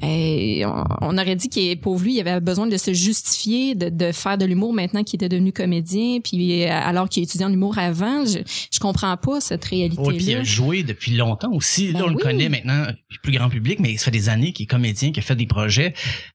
euh, 0.03 0.65
on, 0.65 0.83
on 1.13 1.17
aurait 1.17 1.35
dit 1.35 1.49
qu'il 1.49 1.77
pour 1.79 1.99
lui, 1.99 2.15
il 2.15 2.19
avait 2.21 2.39
besoin 2.39 2.67
de 2.67 2.77
se 2.77 2.93
justifier, 2.93 3.75
de, 3.75 3.89
de 3.89 4.11
faire 4.13 4.37
de 4.37 4.45
l'humour 4.45 4.73
maintenant 4.73 5.03
qu'il 5.03 5.17
était 5.17 5.29
devenu 5.29 5.51
comédien, 5.51 6.19
puis 6.23 6.63
alors 6.65 7.09
qu'il 7.09 7.23
étudiait 7.33 7.45
en 7.45 7.53
humour 7.53 7.77
avant. 7.77 8.25
Je, 8.25 8.39
je 8.71 8.79
comprends 8.79 9.15
pas 9.17 9.41
cette 9.41 9.63
Ouais, 9.63 9.69
puis 9.69 9.77
il 9.97 9.99
réalité-là. 10.05 10.39
a 10.39 10.43
joué 10.43 10.83
depuis 10.83 11.15
longtemps 11.15 11.51
aussi. 11.51 11.91
Là, 11.91 11.99
Ben 11.99 12.05
on 12.05 12.09
le 12.09 12.17
connaît 12.17 12.49
maintenant, 12.49 12.85
plus 13.21 13.31
grand 13.31 13.49
public, 13.49 13.79
mais 13.79 13.97
ça 13.97 14.05
fait 14.05 14.11
des 14.11 14.29
années 14.29 14.53
qu'il 14.53 14.63
est 14.65 14.67
comédien, 14.67 15.11
qu'il 15.11 15.19
a 15.19 15.25
fait 15.25 15.35
des 15.35 15.47
projets. 15.47 15.93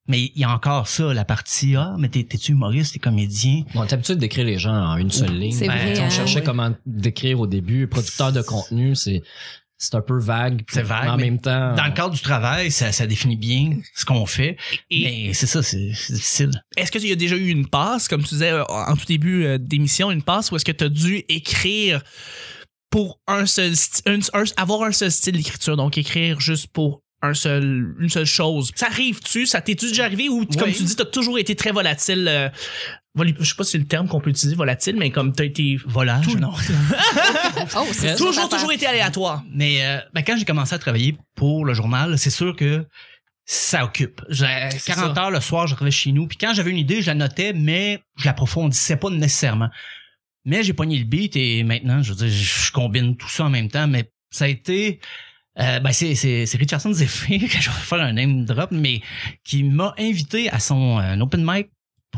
Mais 0.09 0.33
il 0.35 0.41
y 0.41 0.45
a 0.45 0.51
encore 0.51 0.89
ça, 0.89 1.13
la 1.15 1.25
partie 1.25 1.77
Ah, 1.77 1.95
mais 1.99 2.09
t'es- 2.09 2.25
t'es-tu 2.25 2.53
humoriste, 2.53 2.95
t'es 2.95 2.99
comédien? 2.99 3.63
On 3.75 3.85
est 3.85 3.93
habitué 3.93 4.15
de 4.15 4.21
décrire 4.21 4.45
les 4.45 4.59
gens 4.59 4.73
en 4.75 4.97
une 4.97 5.11
seule 5.11 5.37
ligne. 5.39 5.53
C'est 5.53 5.67
Ben, 5.69 5.77
vrai. 5.77 6.01
on 6.01 6.05
hein. 6.05 6.11
cherchait 6.11 6.43
comment 6.43 6.71
décrire 6.87 7.41
au 7.41 7.47
début. 7.47 7.87
Producteur 7.87 8.33
de 8.33 8.43
contenu, 8.43 8.95
c'est 8.97 9.23
c'est 9.79 9.95
un 9.95 10.01
peu 10.01 10.19
vague. 10.19 10.63
C'est 10.69 10.83
vague, 10.83 11.05
mais 11.05 11.11
en 11.11 11.17
mais 11.17 11.25
même 11.31 11.41
temps. 11.41 11.75
Dans 11.75 11.85
le 11.87 11.93
cadre 11.93 12.15
du 12.15 12.21
travail, 12.21 12.71
ça, 12.71 12.91
ça 12.93 13.07
définit 13.07 13.37
bien 13.37 13.79
ce 13.95 14.05
qu'on 14.05 14.27
fait. 14.27 14.57
Et 14.91 15.03
mais 15.29 15.33
c'est 15.35 15.47
ça, 15.47 15.63
c'est 15.63 15.79
difficile. 15.79 16.51
est-ce 16.77 16.91
que 16.91 16.99
tu 16.99 17.07
y 17.07 17.13
a 17.13 17.17
déjà 17.17 17.37
eu 17.37 17.49
une 17.49 17.67
passe, 17.69 18.09
comme 18.09 18.23
tu 18.23 18.31
disais 18.31 18.51
euh, 18.53 18.65
en 18.65 18.97
tout 18.97 19.07
début 19.07 19.45
euh, 19.45 19.57
d'émission, 19.59 20.11
une 20.11 20.23
passe, 20.23 20.51
ou 20.51 20.57
est-ce 20.57 20.65
que 20.65 20.73
tu 20.73 20.85
as 20.85 20.89
dû 20.89 21.23
écrire 21.29 22.03
pour 22.91 23.21
un 23.27 23.47
seul 23.47 23.73
sti- 23.73 24.03
un- 24.07 24.41
un- 24.41 24.45
avoir 24.57 24.83
un 24.83 24.93
seul 24.93 25.11
style 25.13 25.37
d'écriture, 25.37 25.77
donc 25.77 25.97
écrire 25.99 26.41
juste 26.41 26.69
pour 26.69 27.03
un 27.23 27.35
seul, 27.35 27.95
une 28.01 28.09
seule 28.09 28.25
chose? 28.25 28.71
Ça 28.75 28.87
arrive-tu? 28.87 29.47
Ça 29.47 29.61
t'es-tu 29.61 29.89
déjà 29.89 30.05
arrivé 30.07 30.29
ou, 30.29 30.45
comme 30.59 30.73
tu 30.73 30.83
dis, 30.83 30.97
t'as 30.97 31.05
toujours 31.05 31.39
été 31.39 31.55
très 31.55 31.71
volatile, 31.73 32.27
euh, 32.29 32.49
je 33.25 33.45
sais 33.45 33.55
pas 33.55 33.65
si 33.65 33.73
c'est 33.73 33.79
le 33.79 33.87
terme 33.87 34.09
qu'on 34.09 34.21
peut 34.21 34.31
utiliser, 34.31 34.57
volatile, 34.57 34.97
mais 34.97 35.11
comme 35.11 35.33
t'as 35.33 35.45
été 35.45 35.77
Volage, 35.87 36.25
Tout- 36.27 36.39
non. 36.39 36.53
Oh, 37.77 37.87
c'est 37.93 38.17
toujours, 38.17 38.35
ça, 38.35 38.49
toujours 38.49 38.73
été 38.73 38.87
aléatoire. 38.87 39.43
Mais 39.53 39.85
euh, 39.85 39.99
ben, 40.15 40.23
quand 40.23 40.37
j'ai 40.39 40.45
commencé 40.45 40.75
à 40.75 40.79
travailler 40.79 41.17
pour 41.35 41.65
le 41.65 41.75
journal, 41.75 42.19
c'est 42.19 42.31
sûr 42.31 42.55
que 42.57 42.87
ça 43.45 43.85
occupe. 43.85 44.21
J'ai 44.29 44.47
40 44.87 45.15
ça. 45.15 45.23
heures 45.23 45.31
le 45.31 45.41
soir, 45.41 45.67
je 45.67 45.75
revenais 45.75 45.91
chez 45.91 46.13
nous. 46.13 46.27
Puis 46.27 46.39
quand 46.39 46.53
j'avais 46.55 46.71
une 46.71 46.77
idée, 46.79 47.01
je 47.03 47.07
la 47.07 47.15
notais, 47.15 47.53
mais 47.53 48.01
je 48.17 48.27
l'approfondissais 48.27 48.97
pas 48.97 49.11
nécessairement. 49.11 49.69
Mais 50.45 50.63
j'ai 50.63 50.73
pogné 50.73 50.99
le 50.99 51.05
beat 51.05 51.35
et 51.37 51.63
maintenant, 51.65 52.03
je 52.03 52.13
veux 52.13 52.27
dire, 52.27 52.29
je 52.29 52.73
combine 52.73 53.17
tout 53.17 53.29
ça 53.29 53.45
en 53.45 53.51
même 53.51 53.69
temps. 53.69 53.87
Mais 53.89 54.11
ça 54.31 54.45
a 54.45 54.49
été... 54.49 55.01
euh, 55.59 55.81
ben 55.81 55.93
c'est, 55.93 56.15
c'est, 56.15 56.47
c'est 56.47 56.59
Richardson 56.59 56.93
Zephyr, 56.93 57.41
que 57.51 57.61
je 57.61 57.69
vais 57.71 57.77
faire 57.81 58.01
un 58.01 58.13
name 58.13 58.45
drop, 58.45 58.71
mais 58.71 59.03
qui 59.45 59.63
m'a 59.65 59.95
invité 59.99 60.49
à 60.51 60.59
son 60.61 61.01
euh, 61.01 61.19
open 61.19 61.45
mic 61.45 61.69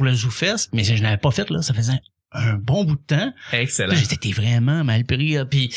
pour 0.01 0.07
le 0.07 0.15
ZooFest, 0.15 0.71
mais 0.73 0.83
je, 0.83 0.97
je 0.97 1.03
n'avais 1.03 1.19
pas 1.19 1.31
fait, 1.31 1.51
là, 1.51 1.61
ça 1.61 1.75
faisait 1.75 2.01
un 2.33 2.55
bon 2.55 2.85
bout 2.85 2.95
de 2.95 3.03
temps. 3.07 3.35
Excellent. 3.53 3.95
J'étais 3.95 4.33
vraiment 4.33 4.83
mal 4.83 5.05
pris, 5.05 5.35
là. 5.35 5.45
Puis, 5.45 5.75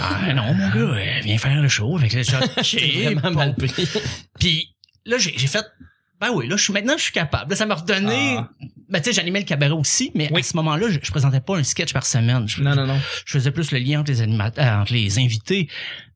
ah, 0.00 0.32
non, 0.34 0.54
mon 0.54 0.68
gars, 0.68 0.76
euh, 0.76 1.20
viens 1.24 1.36
faire 1.36 1.60
le 1.60 1.66
show. 1.66 1.98
Fait 1.98 2.06
que 2.06 2.16
là, 2.18 2.62
j'ai 2.62 3.02
vraiment 3.14 3.32
mal 3.32 3.56
pris. 3.56 3.88
Puis 4.38 4.76
là, 5.04 5.18
j'ai 5.18 5.32
fait, 5.48 5.66
ben 6.20 6.30
oui, 6.32 6.46
là, 6.46 6.56
je 6.56 6.62
suis 6.62 6.72
maintenant, 6.72 6.96
je 6.96 7.02
suis 7.02 7.12
capable. 7.12 7.50
Là, 7.50 7.56
ça 7.56 7.66
m'a 7.66 7.74
redonné. 7.74 8.36
Ah. 8.38 8.48
Ben, 8.88 9.00
tu 9.00 9.06
sais, 9.06 9.14
j'animais 9.14 9.40
le 9.40 9.46
cabaret 9.46 9.72
aussi, 9.72 10.12
mais 10.14 10.28
Oui. 10.30 10.42
à 10.42 10.44
ce 10.44 10.54
moment-là, 10.58 10.88
je, 10.88 11.00
je 11.02 11.10
présentais 11.10 11.40
pas 11.40 11.56
un 11.56 11.64
sketch 11.64 11.92
par 11.92 12.06
semaine. 12.06 12.46
Je, 12.46 12.62
non, 12.62 12.76
non. 12.76 13.00
je 13.24 13.32
faisais 13.32 13.50
plus 13.50 13.72
le 13.72 13.80
lien 13.80 13.98
entre 13.98 14.12
les 14.12 14.20
animateurs, 14.22 14.82
entre 14.82 14.92
les 14.92 15.18
invités. 15.18 15.68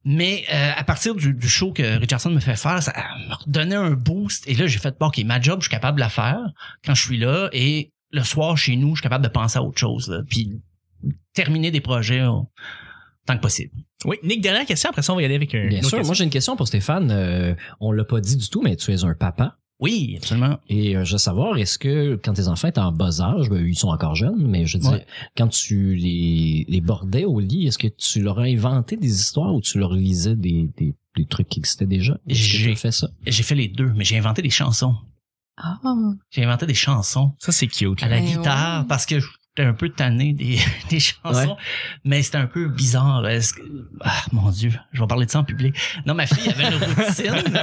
Mais 0.04 0.44
euh, 0.52 0.72
à 0.76 0.84
partir 0.84 1.14
du, 1.14 1.34
du 1.34 1.48
show 1.48 1.72
que 1.72 1.98
Richardson 1.98 2.30
me 2.30 2.40
fait 2.40 2.56
faire, 2.56 2.82
ça 2.82 2.92
m'a 3.28 3.34
redonné 3.34 3.74
un 3.74 3.90
boost. 3.90 4.48
Et 4.48 4.54
là, 4.54 4.66
j'ai 4.66 4.78
fait, 4.78 4.96
bon, 4.98 5.08
OK, 5.08 5.18
ma 5.24 5.40
job, 5.40 5.60
je 5.60 5.64
suis 5.64 5.70
capable 5.70 5.96
de 5.96 6.00
la 6.00 6.08
faire 6.08 6.40
quand 6.84 6.94
je 6.94 7.02
suis 7.02 7.18
là. 7.18 7.50
Et 7.52 7.92
le 8.10 8.22
soir, 8.22 8.56
chez 8.56 8.76
nous, 8.76 8.90
je 8.90 9.00
suis 9.00 9.02
capable 9.02 9.24
de 9.24 9.30
penser 9.30 9.58
à 9.58 9.62
autre 9.62 9.78
chose. 9.78 10.08
Là, 10.08 10.22
puis 10.28 10.60
terminer 11.34 11.70
des 11.70 11.80
projets 11.80 12.22
tant 13.26 13.36
que 13.36 13.42
possible. 13.42 13.72
Oui, 14.04 14.16
Nick, 14.22 14.40
dernière 14.40 14.66
question, 14.66 14.90
après 14.90 15.02
ça, 15.02 15.12
on 15.12 15.16
va 15.16 15.22
y 15.22 15.24
aller 15.26 15.34
avec 15.34 15.54
un. 15.54 15.66
Bien 15.66 15.78
une 15.78 15.84
autre 15.84 15.96
sûr. 15.96 16.04
Moi, 16.04 16.14
j'ai 16.14 16.24
une 16.24 16.30
question 16.30 16.56
pour 16.56 16.66
Stéphane. 16.66 17.10
Euh, 17.10 17.54
on 17.80 17.92
l'a 17.92 18.04
pas 18.04 18.20
dit 18.20 18.36
du 18.36 18.48
tout, 18.48 18.62
mais 18.62 18.76
tu 18.76 18.92
es 18.92 19.04
un 19.04 19.14
papa. 19.14 19.56
Oui, 19.80 20.14
absolument. 20.18 20.58
Et 20.68 20.96
euh, 20.96 21.04
je 21.04 21.12
veux 21.12 21.18
savoir, 21.18 21.56
est-ce 21.56 21.78
que 21.78 22.16
quand 22.22 22.34
tes 22.34 22.48
enfants 22.48 22.68
étaient 22.68 22.80
en 22.80 22.92
bas 22.92 23.20
âge, 23.20 23.48
ben, 23.48 23.66
ils 23.66 23.74
sont 23.74 23.88
encore 23.88 24.14
jeunes, 24.14 24.46
mais 24.46 24.66
je 24.66 24.76
veux 24.76 24.82
dire, 24.82 24.92
Ouais. 24.92 25.06
quand 25.36 25.48
tu 25.48 25.94
les, 25.94 26.66
les 26.68 26.80
bordais 26.80 27.24
au 27.24 27.40
lit, 27.40 27.66
est-ce 27.66 27.78
que 27.78 27.88
tu 27.88 28.20
leur 28.20 28.38
as 28.40 28.44
inventé 28.44 28.96
des 28.96 29.20
histoires 29.20 29.54
ou 29.54 29.60
tu 29.60 29.78
leur 29.78 29.94
lisais 29.94 30.36
des, 30.36 30.68
des, 30.76 30.94
des 31.16 31.24
trucs 31.26 31.48
qui 31.48 31.60
existaient 31.60 31.86
déjà? 31.86 32.18
J'ai- 32.26 32.74
fait 32.76 32.92
ça? 32.92 33.08
J'ai 33.26 33.42
fait 33.42 33.54
les 33.54 33.68
deux, 33.68 33.90
mais 33.96 34.04
j'ai 34.04 34.18
inventé 34.18 34.42
des 34.42 34.50
chansons. 34.50 34.94
Ah. 35.62 35.78
J'ai 36.30 36.44
inventé 36.44 36.66
des 36.66 36.74
chansons 36.74 37.32
Ça, 37.38 37.52
c'est 37.52 37.66
cute. 37.66 38.02
à 38.02 38.08
la 38.08 38.20
Ben 38.20 38.24
guitare 38.26 38.80
ouais. 38.82 38.86
parce 38.88 39.04
que 39.06 39.16
j'étais 39.60 39.68
un 39.68 39.74
peu 39.74 39.88
tanné 39.90 40.32
des, 40.32 40.58
des 40.90 41.00
chansons, 41.00 41.56
mais 42.04 42.22
c'était 42.22 42.38
un 42.38 42.46
peu 42.46 42.68
bizarre. 42.68 43.22
Que- 43.22 43.88
Ah, 44.00 44.22
mon 44.32 44.50
Dieu, 44.50 44.72
je 44.92 45.00
vais 45.00 45.06
parler 45.06 45.26
de 45.26 45.30
ça 45.30 45.40
en 45.40 45.44
public. 45.44 45.74
Non, 46.06 46.14
ma 46.14 46.26
fille 46.26 46.48
avait 46.50 46.68
une 46.68 46.82
routine, 46.82 47.58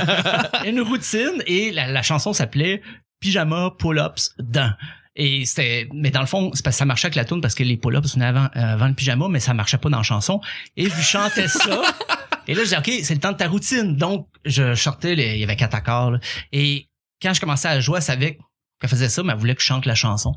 une 0.65 0.81
routine, 0.81 1.43
et 1.45 1.71
la, 1.71 1.87
la 1.87 2.01
chanson 2.03 2.33
s'appelait 2.33 2.81
Pyjama 3.19 3.71
Pull-Ups 3.79 4.35
Dans. 4.39 4.73
Et 5.19 5.45
c'était, 5.45 5.89
mais 5.93 6.11
dans 6.11 6.19
le 6.19 6.27
fond, 6.27 6.51
c'est 6.53 6.63
parce 6.63 6.75
que 6.75 6.77
ça 6.79 6.85
marchait 6.85 7.07
avec 7.07 7.15
la 7.15 7.25
tune 7.25 7.41
parce 7.41 7.55
que 7.55 7.63
les 7.63 7.75
pull-ups 7.75 8.13
venaient 8.13 8.25
avant, 8.27 8.49
euh, 8.55 8.73
avant 8.73 8.87
le 8.87 8.93
pyjama, 8.93 9.27
mais 9.29 9.39
ça 9.39 9.55
marchait 9.55 9.79
pas 9.79 9.89
dans 9.89 9.97
la 9.97 10.03
chanson. 10.03 10.39
Et 10.75 10.85
je 10.89 11.01
chantais 11.01 11.47
ça. 11.47 11.81
Et 12.47 12.53
là, 12.53 12.63
je 12.63 12.69
dis, 12.69 12.75
OK, 12.77 12.99
c'est 13.03 13.15
le 13.15 13.19
temps 13.19 13.31
de 13.31 13.37
ta 13.37 13.47
routine. 13.47 13.95
Donc, 13.97 14.27
je 14.45 14.75
sortais, 14.75 15.15
les- 15.15 15.33
il 15.33 15.39
y 15.39 15.43
avait 15.43 15.55
quatre 15.55 15.73
accords. 15.73 16.11
là. 16.11 16.19
Et 16.51 16.87
quand 17.21 17.33
je 17.33 17.41
commençais 17.41 17.67
à 17.67 17.79
jouer, 17.79 17.97
elle 17.97 18.03
savait 18.03 18.37
qu'elle 18.79 18.89
faisait 18.91 19.09
ça, 19.09 19.23
mais 19.23 19.33
elle 19.33 19.39
voulait 19.39 19.55
que 19.55 19.61
je 19.61 19.65
chante 19.65 19.87
la 19.87 19.95
chanson. 19.95 20.35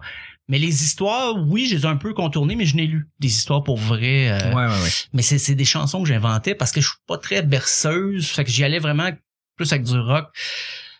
Mais 0.50 0.58
les 0.58 0.82
histoires, 0.82 1.34
oui, 1.46 1.66
je 1.66 1.76
les 1.76 1.82
ai 1.82 1.86
un 1.86 1.96
peu 1.96 2.12
contournées, 2.12 2.56
mais 2.56 2.66
je 2.66 2.74
n'ai 2.76 2.86
lu 2.86 3.08
des 3.20 3.28
histoires 3.28 3.62
pour 3.62 3.78
vrai. 3.78 4.28
euh, 4.30 4.48
Ouais, 4.52 4.66
ouais, 4.66 4.82
ouais. 4.82 4.88
mais 5.12 5.22
c'est 5.22 5.54
des 5.54 5.64
chansons 5.64 6.02
que 6.02 6.08
j'inventais 6.08 6.54
parce 6.54 6.72
que 6.72 6.80
je 6.80 6.88
suis 6.88 6.98
pas 7.06 7.16
très 7.18 7.40
berceuse. 7.42 8.26
Fait 8.26 8.44
que 8.44 8.50
j'y 8.50 8.64
allais 8.64 8.80
vraiment 8.80 9.10
plus 9.56 9.72
avec 9.72 9.84
du 9.84 9.96
rock 9.98 10.26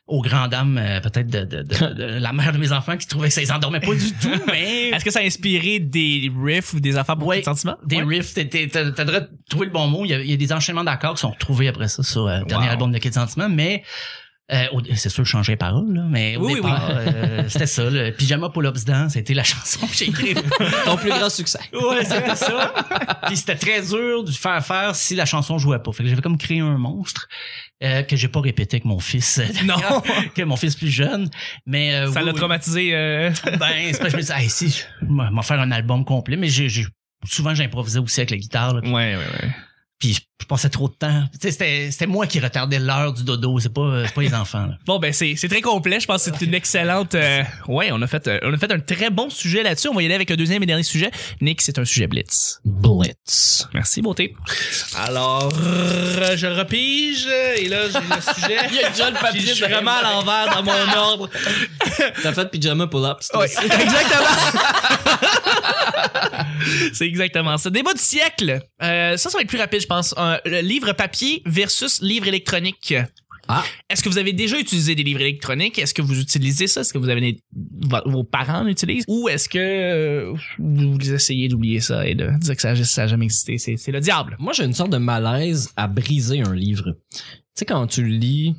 aux 0.07 0.23
grandes 0.23 0.51
dames, 0.51 0.77
euh, 0.77 1.01
peut-être 1.01 1.29
de, 1.29 1.45
de, 1.45 1.63
de- 1.63 1.95
de 1.95 2.05
la 2.21 2.33
mère 2.33 2.53
de 2.53 2.59
mes 2.59 2.73
enfants 2.73 2.97
qui 2.97 3.07
trouvait 3.07 3.29
que 3.29 3.35
ça 3.35 3.41
les 3.41 3.53
endormait 3.53 3.79
pas 3.81 3.95
du 3.95 4.13
tout, 4.21 4.29
mais 4.49 4.89
Est-ce 4.89 5.05
que 5.05 5.11
ça 5.13 5.21
a 5.21 5.23
inspiré 5.23 5.79
des 5.79 6.31
riffs 6.37 6.73
ou 6.73 6.81
des 6.81 6.97
affaires 6.97 7.17
pour 7.17 7.29
Ouais. 7.29 7.43
sentiments? 7.43 7.77
des 7.87 8.03
Ouais. 8.03 8.19
riffs, 8.19 8.35
t'as 8.35 8.45
trouver 9.49 9.67
le 9.67 9.73
bon 9.73 9.87
mot. 9.87 10.05
Il 10.05 10.11
y, 10.11 10.15
a, 10.15 10.21
il 10.21 10.31
y 10.31 10.33
a 10.33 10.37
des 10.37 10.53
enchaînements 10.53 10.83
d'accords 10.85 11.15
qui 11.15 11.21
sont 11.21 11.31
retrouvés 11.31 11.69
après 11.69 11.87
ça 11.89 12.03
sur 12.03 12.27
euh, 12.27 12.41
le 12.41 12.45
dernier 12.45 12.67
Wow. 12.67 12.73
album 12.73 12.93
de 12.93 12.99
Kid 12.99 13.15
Sentiment, 13.15 13.49
mais 13.49 13.85
euh, 14.53 14.67
c'est 14.97 15.09
sûr, 15.09 15.25
je 15.25 15.31
changeais 15.31 15.53
les 15.53 15.57
paroles, 15.57 15.93
là, 15.95 16.03
mais 16.09 16.37
au 16.37 16.41
Oui, 16.47 16.53
oui, 16.55 16.55
départ, 16.57 16.89
euh, 16.91 17.45
c'était 17.49 17.67
ça. 17.67 17.89
Le 17.89 18.11
Pyjama 18.11 18.49
Pull-Ups 18.49 18.85
Dance, 18.85 19.13
c'était 19.13 19.35
la 19.35 19.45
chanson 19.45 19.87
que 19.87 19.95
j'ai 19.95 20.09
écrite. 20.09 20.43
Ton 20.85 20.97
plus 20.97 21.11
grand 21.11 21.31
succès. 21.31 21.61
Ouais, 21.73 22.05
c'était 22.05 22.35
ça. 22.37 22.75
Puis 23.27 23.37
c'était 23.37 23.55
très 23.57 23.83
dur 23.83 24.25
de 24.25 24.31
faire 24.31 24.65
faire 24.65 24.95
si 24.97 25.15
la 25.15 25.25
chanson 25.27 25.59
jouait 25.59 25.79
pas. 25.79 25.93
Fait 25.93 26.03
que 26.03 26.09
j'avais 26.09 26.23
comme 26.23 26.39
créé 26.39 26.61
un 26.61 26.79
monstre 26.79 27.29
euh, 27.83 28.03
que 28.03 28.17
j'ai 28.17 28.29
pas 28.29 28.41
répété 28.41 28.77
avec 28.77 28.85
mon 28.85 28.99
fils. 29.01 29.41
Non. 29.65 29.77
que 30.35 30.43
mon 30.43 30.57
fils 30.57 30.75
plus 30.75 30.91
jeune. 30.91 31.29
Mais 31.67 31.93
Ça 32.07 32.21
oui, 32.21 32.27
l'a 32.27 32.33
oui. 32.33 32.39
traumatisé. 32.39 32.91
Ben, 32.93 33.33
c'est 33.93 34.01
pas 34.01 34.09
je 34.09 34.17
me 34.17 34.23
dis, 34.23 34.33
hey, 34.33 34.49
si, 34.51 34.69
je 34.71 35.07
vais 35.07 35.43
faire 35.43 35.61
un 35.61 35.71
album 35.71 36.05
complet. 36.05 36.37
Mais 36.37 36.49
j'ai, 36.49 36.69
souvent 37.25 37.55
j'improvisais 37.55 37.99
aussi 38.01 38.21
avec 38.21 38.31
la 38.31 38.37
guitare. 38.37 38.75
là. 38.75 38.81
Ouais, 38.83 39.15
ouais, 39.15 39.17
ouais. 39.17 39.51
Puis 40.01 40.15
je, 40.15 40.47
passais 40.47 40.71
trop 40.71 40.89
de 40.89 40.95
temps. 40.95 41.25
Tu 41.35 41.39
sais, 41.43 41.51
c'était, 41.53 41.91
c'était 41.93 42.07
moi 42.07 42.27
qui 42.27 42.41
retardais 42.41 42.79
l'heure 42.79 43.13
du 43.13 43.23
dodo. 43.23 43.61
C'est 43.61 43.73
pas, 43.73 44.07
c'est 44.07 44.15
pas 44.15 44.23
les 44.23 44.35
enfants. 44.35 44.67
là. 44.67 44.79
Bon 44.87 44.99
ben 44.99 45.13
c'est 45.13 45.35
c'est 45.37 45.49
très 45.49 45.61
complet. 45.61 46.01
Je 46.01 46.07
pense 46.07 46.25
que 46.25 46.31
c'est 46.37 46.45
une 46.45 46.55
excellente. 46.55 47.15
euh, 47.15 47.43
ouais, 47.69 47.91
on 47.93 48.01
a 48.01 48.07
fait 48.07 48.27
euh, 48.27 48.41
on 48.43 48.53
a 48.53 48.57
fait 48.57 48.73
un 48.73 48.81
très 48.81 49.11
bon 49.11 49.29
sujet 49.29 49.63
là-dessus. 49.63 49.89
On 49.89 49.95
va 49.95 50.03
y 50.03 50.07
aller 50.07 50.15
avec 50.15 50.31
un 50.31 50.37
deuxième 50.37 50.63
et 50.63 50.67
dernier 50.67 50.83
sujet. 50.83 51.11
Nick, 51.43 51.61
c'est 51.61 51.79
un 51.79 51.85
sujet 51.85 52.07
blitz. 52.07 52.61
Blitz. 52.65 53.69
Merci 53.75 54.01
beauté. 54.01 54.35
Alors 54.97 55.53
je 55.53 56.47
repige 56.47 57.27
et 57.59 57.69
là 57.69 57.83
j'ai 57.89 57.99
le 57.99 58.35
sujet. 58.35 58.59
Il 58.71 58.77
y 58.77 58.83
a 58.83 58.91
déjà 58.91 59.11
le 59.11 59.17
Puis 59.33 59.43
je 59.43 59.53
suis 59.55 59.65
vraiment 59.65 59.93
à 59.93 60.03
l'envers 60.03 60.55
dans 60.55 60.63
mon 60.63 60.93
ordre. 60.97 61.31
T'as 62.23 62.33
fait 62.33 62.51
pyjama 62.51 62.87
pull-up. 62.87 63.19
aussi. 63.35 63.57
exactement. 63.65 64.27
c'est 66.93 67.07
exactement 67.07 67.59
ça. 67.59 67.71
Débat 67.71 67.93
du 67.93 68.01
siècle. 68.01 68.61
Euh, 68.83 69.17
ça, 69.17 69.31
ça 69.31 69.39
va 69.39 69.43
être 69.43 69.49
plus 69.49 69.59
rapide, 69.59 69.81
je 69.81 69.87
pense. 69.91 70.15
Un, 70.17 70.39
le 70.45 70.61
livre 70.61 70.93
papier 70.93 71.43
versus 71.45 72.01
livre 72.01 72.29
électronique. 72.29 72.95
Ah. 73.49 73.65
Est-ce 73.89 74.03
que 74.05 74.09
vous 74.09 74.19
avez 74.19 74.33
déjà 74.33 74.59
utilisé 74.59 74.95
des 74.95 75.03
livres 75.03 75.23
électroniques? 75.23 75.79
Est-ce 75.79 75.93
que 75.93 76.03
vous 76.03 76.21
utilisez 76.21 76.69
ça? 76.69 76.83
Est-ce 76.83 76.93
que 76.93 76.99
vous 76.99 77.09
avez 77.09 77.41
vos 78.07 78.23
parents 78.23 78.63
l'utilisent? 78.63 79.05
Ou 79.09 79.29
est-ce 79.29 79.49
que 79.49 79.59
euh, 79.59 80.35
vous 80.59 81.13
essayez 81.13 81.49
d'oublier 81.49 81.81
ça 81.81 82.07
et 82.07 82.15
de 82.15 82.31
dire 82.39 82.55
que 82.55 82.63
ça, 82.63 82.77
ça 82.77 83.03
a 83.03 83.07
jamais 83.09 83.25
existé? 83.25 83.59
C'est, 83.59 83.91
le 83.91 84.01
diable. 84.01 84.37
Moi, 84.39 84.53
j'ai 84.53 84.65
une 84.65 84.73
sorte 84.73 84.91
de 84.91 84.99
malaise 84.99 85.73
à 85.77 85.89
briser 85.89 86.43
un 86.43 86.55
livre. 86.55 86.97
Tu 87.13 87.21
sais, 87.57 87.65
quand 87.65 87.89
tu 87.89 88.07
lis, 88.07 88.55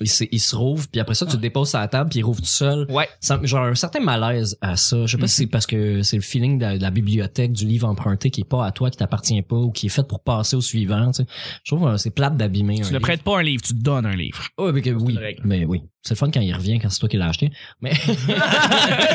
il 0.00 0.08
se, 0.08 0.24
il 0.30 0.40
se 0.40 0.54
rouvre, 0.56 0.86
puis 0.90 1.00
après 1.00 1.14
ça, 1.14 1.26
tu 1.26 1.32
le 1.36 1.40
déposes 1.42 1.70
sur 1.70 1.78
la 1.78 1.88
table, 1.88 2.10
puis 2.10 2.20
il 2.20 2.22
rouvre 2.22 2.40
tout 2.40 2.46
seul. 2.46 2.86
Ouais. 2.90 3.08
Genre 3.42 3.64
un 3.64 3.74
certain 3.74 4.00
malaise 4.00 4.56
à 4.60 4.76
ça. 4.76 5.06
Je 5.06 5.12
sais 5.12 5.16
pas 5.16 5.22
Mhm. 5.24 5.28
si 5.28 5.34
c'est 5.36 5.46
parce 5.46 5.66
que 5.66 6.02
c'est 6.02 6.16
le 6.16 6.22
feeling 6.22 6.58
de 6.58 6.64
la, 6.64 6.76
de 6.78 6.82
la 6.82 6.90
bibliothèque, 6.90 7.52
du 7.52 7.66
livre 7.66 7.88
emprunté 7.88 8.30
qui 8.30 8.42
est 8.42 8.44
pas 8.44 8.66
à 8.66 8.72
toi, 8.72 8.90
qui 8.90 8.96
t'appartient 8.98 9.40
pas, 9.42 9.56
ou 9.56 9.70
qui 9.70 9.86
est 9.86 9.90
fait 9.90 10.06
pour 10.06 10.20
passer 10.20 10.56
au 10.56 10.60
suivant. 10.60 11.10
Tu 11.12 11.22
sais. 11.22 11.26
Je 11.64 11.74
trouve 11.74 11.90
que 11.90 11.96
c'est 11.96 12.10
plate 12.10 12.36
d'abîmer 12.36 12.80
Tu 12.80 12.92
ne 12.92 12.98
prêtes 12.98 13.22
pas 13.22 13.38
un 13.38 13.42
livre, 13.42 13.62
tu 13.62 13.74
te 13.74 13.82
donnes 13.82 14.06
un 14.06 14.16
livre. 14.16 14.42
Ouais, 14.58 14.72
mais 14.72 14.82
que 14.82 14.90
oui, 14.90 15.18
mais 15.44 15.64
oui. 15.64 15.82
C'est 16.06 16.14
le 16.14 16.18
fun 16.18 16.30
quand 16.30 16.40
il 16.40 16.54
revient, 16.54 16.78
quand 16.78 16.88
c'est 16.88 17.00
toi 17.00 17.08
qui 17.08 17.16
l'as 17.16 17.28
acheté. 17.28 17.50
Mais, 17.80 17.92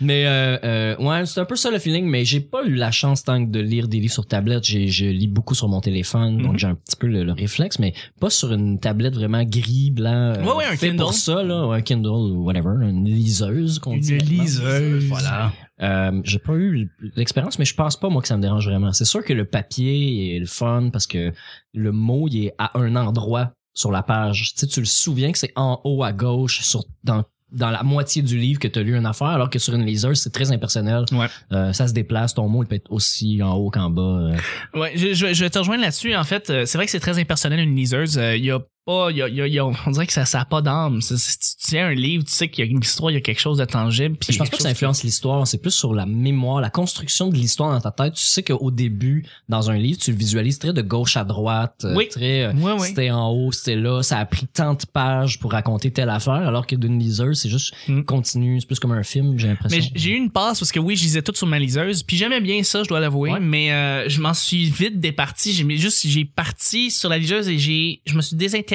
mais 0.00 0.26
euh, 0.26 0.58
euh, 0.64 0.96
ouais, 0.98 1.26
c'est 1.26 1.40
un 1.40 1.44
peu 1.44 1.56
ça 1.56 1.70
le 1.70 1.78
feeling. 1.78 2.06
Mais 2.06 2.24
j'ai 2.24 2.40
pas 2.40 2.64
eu 2.64 2.74
la 2.74 2.90
chance 2.90 3.22
tant 3.24 3.44
que 3.44 3.50
de 3.50 3.60
lire 3.60 3.88
des 3.88 4.00
livres 4.00 4.12
sur 4.12 4.26
tablette. 4.26 4.64
J'ai, 4.64 4.88
je 4.88 5.06
lis 5.06 5.28
beaucoup 5.28 5.54
sur 5.54 5.68
mon 5.68 5.80
téléphone, 5.80 6.36
Mhm. 6.36 6.42
donc 6.42 6.58
j'ai 6.58 6.66
un 6.66 6.74
petit 6.74 6.96
peu 6.96 7.06
le, 7.06 7.24
le 7.24 7.32
réflexe, 7.32 7.78
mais 7.78 7.92
pas 8.20 8.30
sur 8.30 8.52
une 8.52 8.78
tablette 8.80 9.14
vraiment 9.14 9.42
gris, 9.44 9.90
blanc. 9.90 10.34
euh, 10.36 10.42
Ouais, 10.42 10.52
ouais, 10.56 10.64
un 10.66 10.76
fait 10.76 10.88
Kindle. 10.88 11.02
pour 11.02 11.14
ça 11.14 11.42
là, 11.42 11.66
ou 11.66 11.72
un 11.72 11.80
Kindle 11.82 12.08
ou 12.08 12.44
whatever, 12.44 12.84
une 12.88 13.04
liseuse 13.04 13.78
qu'on 13.78 13.94
Une 13.94 14.00
dit. 14.00 14.14
maintenant. 14.14 14.42
liseuse. 14.42 15.04
Voilà. 15.06 15.52
Euh, 15.80 16.20
j'ai 16.24 16.38
pas 16.38 16.54
eu 16.54 16.90
l'expérience, 17.16 17.58
mais 17.58 17.64
je 17.64 17.74
pense 17.74 17.96
pas 17.96 18.08
moi 18.08 18.22
que 18.22 18.28
ça 18.28 18.36
me 18.36 18.42
dérange 18.42 18.68
vraiment. 18.68 18.92
C'est 18.92 19.04
sûr 19.04 19.24
que 19.24 19.32
le 19.32 19.44
papier 19.44 20.36
est 20.36 20.38
le 20.38 20.46
fun 20.46 20.90
parce 20.92 21.06
que 21.06 21.32
le 21.74 21.92
mot 21.92 22.28
il 22.30 22.46
est 22.46 22.54
à 22.58 22.78
un 22.78 22.94
endroit 22.94 23.52
sur 23.74 23.90
la 23.92 24.02
page. 24.02 24.52
Tu 24.54 24.60
sais, 24.60 24.66
tu 24.66 24.80
le 24.80 24.86
souviens 24.86 25.32
que 25.32 25.38
c'est 25.38 25.52
en 25.56 25.80
haut 25.84 26.02
à 26.04 26.12
gauche 26.12 26.60
sur 26.62 26.84
dans 27.04 27.24
dans 27.50 27.68
la 27.70 27.82
moitié 27.82 28.22
du 28.22 28.38
livre 28.38 28.58
que 28.58 28.66
tu 28.66 28.78
as 28.78 28.82
lu 28.82 28.96
une 28.96 29.04
affaire, 29.04 29.26
alors 29.26 29.50
que 29.50 29.58
sur 29.58 29.74
une 29.74 29.84
liseuse, 29.84 30.18
c'est 30.18 30.30
très 30.32 30.50
impersonnel. 30.52 31.04
Ouais. 31.12 31.26
Euh, 31.52 31.74
ça 31.74 31.86
se 31.86 31.92
déplace, 31.92 32.32
ton 32.32 32.48
mot 32.48 32.62
il 32.62 32.66
peut 32.66 32.76
être 32.76 32.90
aussi 32.90 33.42
en 33.42 33.52
haut 33.56 33.68
qu'en 33.68 33.90
bas. 33.90 34.00
euh. 34.32 34.36
Ouais, 34.80 34.92
je, 34.96 35.12
je, 35.12 35.34
je 35.34 35.44
vais 35.44 35.50
te 35.50 35.58
rejoindre 35.58 35.82
là-dessus. 35.82 36.16
En 36.16 36.24
fait, 36.24 36.48
euh, 36.48 36.64
c'est 36.64 36.78
vrai 36.78 36.86
que 36.86 36.90
c'est 36.90 36.98
très 37.00 37.18
impersonnel 37.18 37.60
une 37.60 37.76
liseuse. 37.76 38.16
Euh, 38.16 38.34
Il 38.38 38.44
y 38.46 38.50
a 38.50 38.58
pas, 38.84 39.10
y 39.10 39.22
a, 39.22 39.28
y 39.28 39.40
a- 39.40 39.46
y 39.46 39.58
a- 39.58 39.64
on 39.66 39.90
dirait 39.90 40.06
que 40.06 40.12
ça, 40.12 40.24
ça 40.24 40.40
a 40.40 40.44
pas 40.44 40.60
d'âme. 40.62 41.00
C'est- 41.00 41.16
Tu 41.62 41.68
tiens 41.70 41.86
un 41.88 41.94
livre, 41.94 42.24
tu 42.24 42.32
sais 42.32 42.48
qu'il 42.48 42.64
y 42.64 42.68
a 42.68 42.70
une 42.70 42.80
histoire, 42.80 43.10
il 43.10 43.14
y 43.14 43.16
a 43.16 43.20
quelque 43.20 43.40
chose 43.40 43.58
de 43.58 43.64
tangible. 43.64 44.16
Puis 44.16 44.32
je 44.32 44.38
pense 44.38 44.50
pas 44.50 44.56
que 44.56 44.62
ça 44.62 44.68
influence 44.70 45.04
l'histoire, 45.04 45.46
c'est 45.46 45.58
plus 45.58 45.70
sur 45.70 45.94
la 45.94 46.04
mémoire, 46.06 46.60
la 46.60 46.70
construction 46.70 47.28
de 47.28 47.36
l'histoire 47.36 47.70
dans 47.72 47.80
ta 47.80 47.90
tête. 47.90 48.14
Tu 48.14 48.24
sais 48.24 48.42
qu'au 48.42 48.70
début, 48.70 49.24
dans 49.48 49.70
un 49.70 49.76
livre, 49.76 49.98
tu 50.00 50.10
le 50.10 50.16
visualises 50.16 50.58
très 50.58 50.72
de 50.72 50.82
gauche 50.82 51.16
à 51.16 51.24
droite, 51.24 51.82
euh, 51.84 51.94
Oui. 51.96 52.08
très 52.08 52.44
euh, 52.44 52.78
c'était 52.80 53.10
en 53.10 53.28
haut, 53.30 53.52
c'était 53.52 53.76
là, 53.76 54.02
ça 54.02 54.18
a 54.18 54.26
pris 54.26 54.46
tant 54.48 54.74
de 54.74 54.84
pages 54.92 55.38
pour 55.38 55.52
raconter 55.52 55.90
telle 55.92 56.10
affaire, 56.10 56.32
alors 56.34 56.66
que 56.66 56.74
d'une 56.76 56.98
liseuse, 56.98 57.40
c'est 57.40 57.48
juste 57.48 57.72
Mm. 57.88 58.02
continu, 58.02 58.60
c'est 58.60 58.66
plus 58.66 58.80
comme 58.80 58.92
un 58.92 59.02
film, 59.04 59.38
j'ai 59.38 59.48
l'impression. 59.48 59.78
Mais 59.78 59.90
j'ai 59.94 60.10
eu 60.10 60.16
une 60.16 60.30
passe 60.30 60.58
parce 60.58 60.72
que 60.72 60.80
oui, 60.80 60.96
je 60.96 61.04
lisais 61.04 61.22
tout 61.22 61.34
sur 61.34 61.46
ma 61.46 61.58
liseuse, 61.58 62.02
puis 62.02 62.16
j'aimais 62.16 62.40
bien 62.40 62.62
ça, 62.64 62.82
je 62.82 62.88
dois 62.88 62.98
l'avouer, 63.00 63.32
Ouais. 63.32 63.40
mais 63.40 63.72
euh, 63.72 64.08
je 64.08 64.20
m'en 64.20 64.34
suis 64.34 64.64
vite 64.68 64.98
départi. 65.00 65.52
J'ai 65.52 65.76
juste 65.78 66.06
j'ai 66.06 66.24
parti 66.24 66.90
sur 66.90 67.08
la 67.08 67.18
liseuse 67.18 67.48
et 67.48 67.58
j'ai 67.58 68.00
je 68.06 68.14
me 68.16 68.22
suis 68.22 68.34
désintéressé 68.36 68.71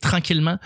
tranquillement 0.00 0.58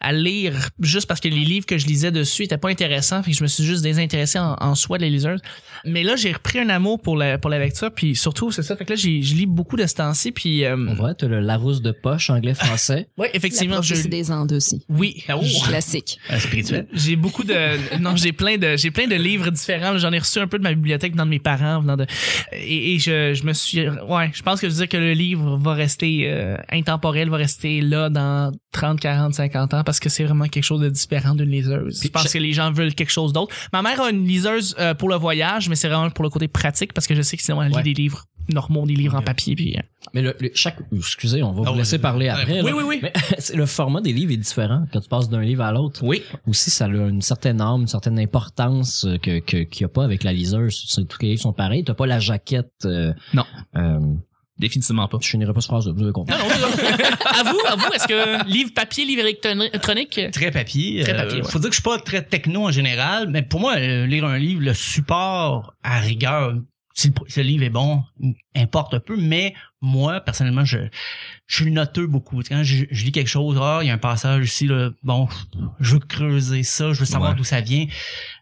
à 0.00 0.12
lire 0.12 0.70
juste 0.80 1.06
parce 1.06 1.20
que 1.20 1.28
les 1.28 1.36
livres 1.44 1.66
que 1.66 1.78
je 1.78 1.86
lisais 1.86 2.10
dessus 2.10 2.44
étaient 2.44 2.58
pas 2.58 2.68
intéressants, 2.70 3.22
puis 3.22 3.32
je 3.32 3.42
me 3.42 3.48
suis 3.48 3.64
juste 3.64 3.82
désintéressé 3.82 4.38
en, 4.38 4.56
en 4.60 4.74
soi 4.74 4.98
de 4.98 5.02
la 5.02 5.08
liseuse. 5.08 5.40
Mais 5.84 6.02
là, 6.02 6.16
j'ai 6.16 6.32
repris 6.32 6.58
un 6.58 6.68
amour 6.68 7.00
pour 7.00 7.16
la 7.16 7.38
pour 7.38 7.50
la 7.50 7.58
lecture, 7.58 7.90
puis 7.92 8.14
surtout 8.16 8.50
c'est 8.50 8.62
ça 8.62 8.76
fait 8.76 8.84
que 8.84 8.90
là 8.92 8.96
je 8.96 9.08
lis 9.08 9.46
beaucoup 9.46 9.76
de 9.76 9.86
ce 9.86 9.94
temps-ci, 9.94 10.32
puis 10.32 10.64
euh, 10.64 10.76
On 10.88 10.94
voit, 10.94 11.14
t'as 11.14 11.26
le 11.26 11.40
Larousse 11.40 11.82
de 11.82 11.92
poche 11.92 12.30
anglais-français. 12.30 13.08
ouais, 13.18 13.28
La 13.28 13.36
effectivement, 13.36 13.82
je 13.82 13.94
prophétie 13.94 14.08
des 14.08 14.30
Andes 14.30 14.52
aussi. 14.52 14.84
oui, 14.88 15.22
Classique. 15.66 16.18
Euh, 16.30 16.38
spirituel. 16.38 16.86
J'ai 16.92 17.16
beaucoup 17.16 17.44
de 17.44 17.98
non, 17.98 18.16
j'ai 18.16 18.32
plein 18.32 18.56
de 18.58 18.76
j'ai 18.76 18.90
plein 18.90 19.06
de 19.06 19.14
livres 19.14 19.50
différents. 19.50 19.98
J'en 19.98 20.12
ai 20.12 20.18
reçu 20.18 20.38
un 20.38 20.46
peu 20.46 20.58
de 20.58 20.62
ma 20.62 20.74
bibliothèque 20.74 21.12
venant 21.12 21.24
de 21.24 21.30
mes 21.30 21.38
parents, 21.38 21.80
venant 21.80 21.96
de 21.96 22.06
et, 22.52 22.94
et 22.94 22.98
je, 22.98 23.34
je 23.34 23.44
me 23.44 23.52
suis 23.52 23.88
ouais, 23.88 24.30
je 24.32 24.42
pense 24.42 24.60
que 24.60 24.68
je 24.68 24.72
veux 24.72 24.78
dire 24.78 24.88
que 24.88 24.96
le 24.96 25.12
livre 25.12 25.56
va 25.56 25.74
rester 25.74 26.24
euh, 26.26 26.56
intemporel, 26.70 27.28
va 27.30 27.36
rester 27.36 27.80
là 27.80 28.08
dans 28.08 28.21
30, 28.72 29.00
40, 29.00 29.34
50 29.34 29.74
ans 29.74 29.82
parce 29.84 30.00
que 30.00 30.08
c'est 30.08 30.24
vraiment 30.24 30.46
quelque 30.48 30.64
chose 30.64 30.80
de 30.80 30.88
différent 30.88 31.34
d'une 31.34 31.50
liseuse. 31.50 31.98
Puis 32.00 32.08
je 32.08 32.12
pense 32.12 32.28
je- 32.28 32.32
que 32.32 32.38
les 32.38 32.52
gens 32.52 32.72
veulent 32.72 32.94
quelque 32.94 33.10
chose 33.12 33.32
d'autre. 33.32 33.54
Ma 33.72 33.82
mère 33.82 34.00
a 34.00 34.10
une 34.10 34.26
liseuse 34.26 34.74
euh, 34.78 34.94
pour 34.94 35.08
le 35.08 35.16
voyage, 35.16 35.68
mais 35.68 35.76
c'est 35.76 35.88
vraiment 35.88 36.10
pour 36.10 36.24
le 36.24 36.30
côté 36.30 36.48
pratique 36.48 36.92
parce 36.92 37.06
que 37.06 37.14
je 37.14 37.22
sais 37.22 37.36
que 37.36 37.42
sinon 37.42 37.62
elle 37.62 37.70
lit 37.70 37.76
Ouais. 37.76 37.82
des 37.82 37.94
livres 37.94 38.24
normaux, 38.52 38.84
des 38.86 38.94
livres 38.96 39.14
en 39.16 39.22
papier 39.22 39.54
puis 39.54 39.76
euh, 39.76 39.80
Mais 40.14 40.20
le, 40.22 40.34
le- 40.40 40.50
chaque, 40.54 40.76
excusez, 40.96 41.42
on 41.44 41.52
va 41.52 41.62
Ah 41.66 41.70
vous 41.70 41.78
laisser 41.78 41.98
parler 41.98 42.28
après. 42.28 42.60
Oui, 42.62 42.70
là. 42.70 42.76
oui, 42.76 42.82
oui. 42.86 42.98
Mais 43.02 43.12
le 43.54 43.66
format 43.66 44.00
des 44.00 44.12
livres 44.12 44.32
est 44.32 44.36
différent 44.36 44.84
quand 44.92 45.00
tu 45.00 45.08
passes 45.08 45.28
d'un 45.28 45.42
livre 45.42 45.62
à 45.62 45.70
l'autre. 45.70 46.00
Oui. 46.02 46.22
Aussi, 46.48 46.70
ça 46.70 46.86
a 46.86 46.88
une 46.88 47.22
certaine 47.22 47.60
âme, 47.60 47.82
une 47.82 47.86
certaine 47.86 48.18
importance 48.18 49.04
euh, 49.04 49.16
que 49.18 49.38
qu'il 49.38 49.68
n'y 49.80 49.84
a 49.84 49.88
pas 49.88 50.02
avec 50.04 50.24
la 50.24 50.32
liseuse. 50.32 50.84
Tous 51.08 51.18
les 51.22 51.28
livres 51.30 51.42
sont 51.42 51.52
pareils. 51.52 51.84
T'as 51.84 51.94
pas 51.94 52.06
la 52.06 52.18
jaquette. 52.18 52.72
Non. 53.32 53.44
Euh, 54.62 54.66
Définitivement 54.66 55.08
pas. 55.08 55.18
je 55.20 55.28
finirai 55.28 55.52
pas 55.52 55.60
ce 55.60 55.66
phrase-là, 55.66 55.92
vous 55.94 56.02
avez 56.02 56.12
compris. 56.12 56.36
Non, 56.36 56.44
non, 56.44 56.66
à 57.24 57.42
vous, 57.42 57.58
à 57.66 57.76
vous, 57.76 57.92
est-ce 57.94 58.06
que 58.06 58.48
livre 58.48 58.70
papier, 58.74 59.04
livre 59.04 59.20
électronique 59.22 60.20
Très 60.32 60.50
papier. 60.50 61.02
Très 61.02 61.12
Euh, 61.12 61.22
papier, 61.24 61.42
ouais. 61.42 61.48
Faut 61.48 61.58
dire 61.58 61.68
que 61.70 61.74
je 61.76 61.80
suis 61.80 61.82
pas 61.82 61.98
très 61.98 62.22
techno 62.22 62.66
en 62.66 62.70
général, 62.70 63.28
mais 63.28 63.42
pour 63.42 63.60
moi, 63.60 63.76
euh, 63.76 64.06
lire 64.06 64.24
un 64.24 64.38
livre, 64.38 64.62
le 64.62 64.74
support 64.74 65.74
à 65.82 65.98
rigueur, 66.00 66.54
si 66.94 67.08
le, 67.08 67.14
si 67.28 67.40
le 67.40 67.46
livre 67.46 67.64
est 67.64 67.70
bon, 67.70 68.02
importe 68.54 68.94
un 68.94 69.00
peu, 69.00 69.16
mais 69.16 69.54
moi, 69.82 70.20
personnellement, 70.20 70.64
je, 70.64 70.78
je 71.48 71.62
suis 71.62 71.70
noteux 71.72 72.06
beaucoup. 72.06 72.40
Quand 72.48 72.62
je, 72.62 72.84
je 72.90 73.04
lis 73.04 73.12
quelque 73.12 73.28
chose, 73.28 73.58
ah, 73.60 73.80
il 73.82 73.88
y 73.88 73.90
a 73.90 73.94
un 73.94 73.98
passage 73.98 74.44
ici, 74.46 74.66
là, 74.66 74.90
bon, 75.02 75.28
je 75.80 75.94
veux 75.94 75.98
creuser 75.98 76.62
ça, 76.62 76.92
je 76.92 77.00
veux 77.00 77.04
savoir 77.04 77.32
Ouais. 77.32 77.36
d'où 77.36 77.44
ça 77.44 77.60
vient. 77.60 77.86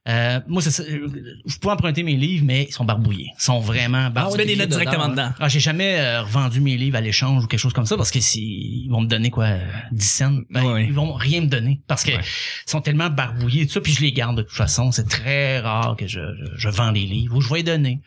Euh, 0.08 0.40
moi, 0.48 0.60
c'est 0.62 0.70
ça, 0.70 0.82
je 0.86 1.58
peux 1.58 1.68
emprunter 1.68 2.02
mes 2.02 2.16
livres, 2.16 2.44
mais 2.46 2.64
ils 2.68 2.72
sont 2.72 2.84
barbouillés. 2.84 3.30
Ils 3.38 3.42
sont 3.42 3.58
vraiment 3.60 4.06
Tu 4.08 4.12
barbouillés. 4.12 4.36
mets 4.38 4.46
des 4.46 4.56
notes 4.56 4.68
directement 4.70 5.08
dedans. 5.08 5.32
Ah, 5.40 5.48
j'ai 5.48 5.60
jamais 5.60 5.98
euh, 5.98 6.22
revendu 6.22 6.60
mes 6.60 6.76
livres 6.76 6.96
à 6.96 7.00
l'échange 7.00 7.44
ou 7.44 7.46
quelque 7.46 7.60
chose 7.60 7.72
comme 7.72 7.86
ça 7.86 7.96
parce 7.96 8.10
que 8.10 8.20
si 8.20 8.84
ils 8.84 8.88
vont 8.90 9.00
me 9.00 9.06
donner 9.08 9.30
quoi 9.30 9.44
euh, 9.46 9.66
10 9.92 10.04
cents, 10.06 10.38
ben, 10.50 10.64
Ouais. 10.64 10.84
ils 10.86 10.92
vont 10.92 11.12
rien 11.14 11.40
me 11.40 11.46
donner 11.46 11.80
parce 11.86 12.04
que 12.04 12.10
Ouais. 12.12 12.20
ils 12.66 12.70
sont 12.70 12.80
tellement 12.80 13.08
barbouillés 13.10 13.62
et 13.62 13.66
tout 13.66 13.72
ça 13.74 13.80
puis 13.80 13.92
je 13.92 14.00
les 14.02 14.12
garde 14.12 14.36
de 14.36 14.42
toute 14.42 14.56
façon, 14.56 14.90
c'est 14.92 15.08
très 15.08 15.60
rare 15.60 15.96
que 15.96 16.06
je, 16.06 16.20
je, 16.20 16.50
je 16.56 16.68
vends 16.68 16.92
des 16.92 17.00
livres 17.06 17.36
ou 17.36 17.40
je 17.40 17.48
vais 17.48 17.56
les 17.56 17.62
donner. 17.62 18.00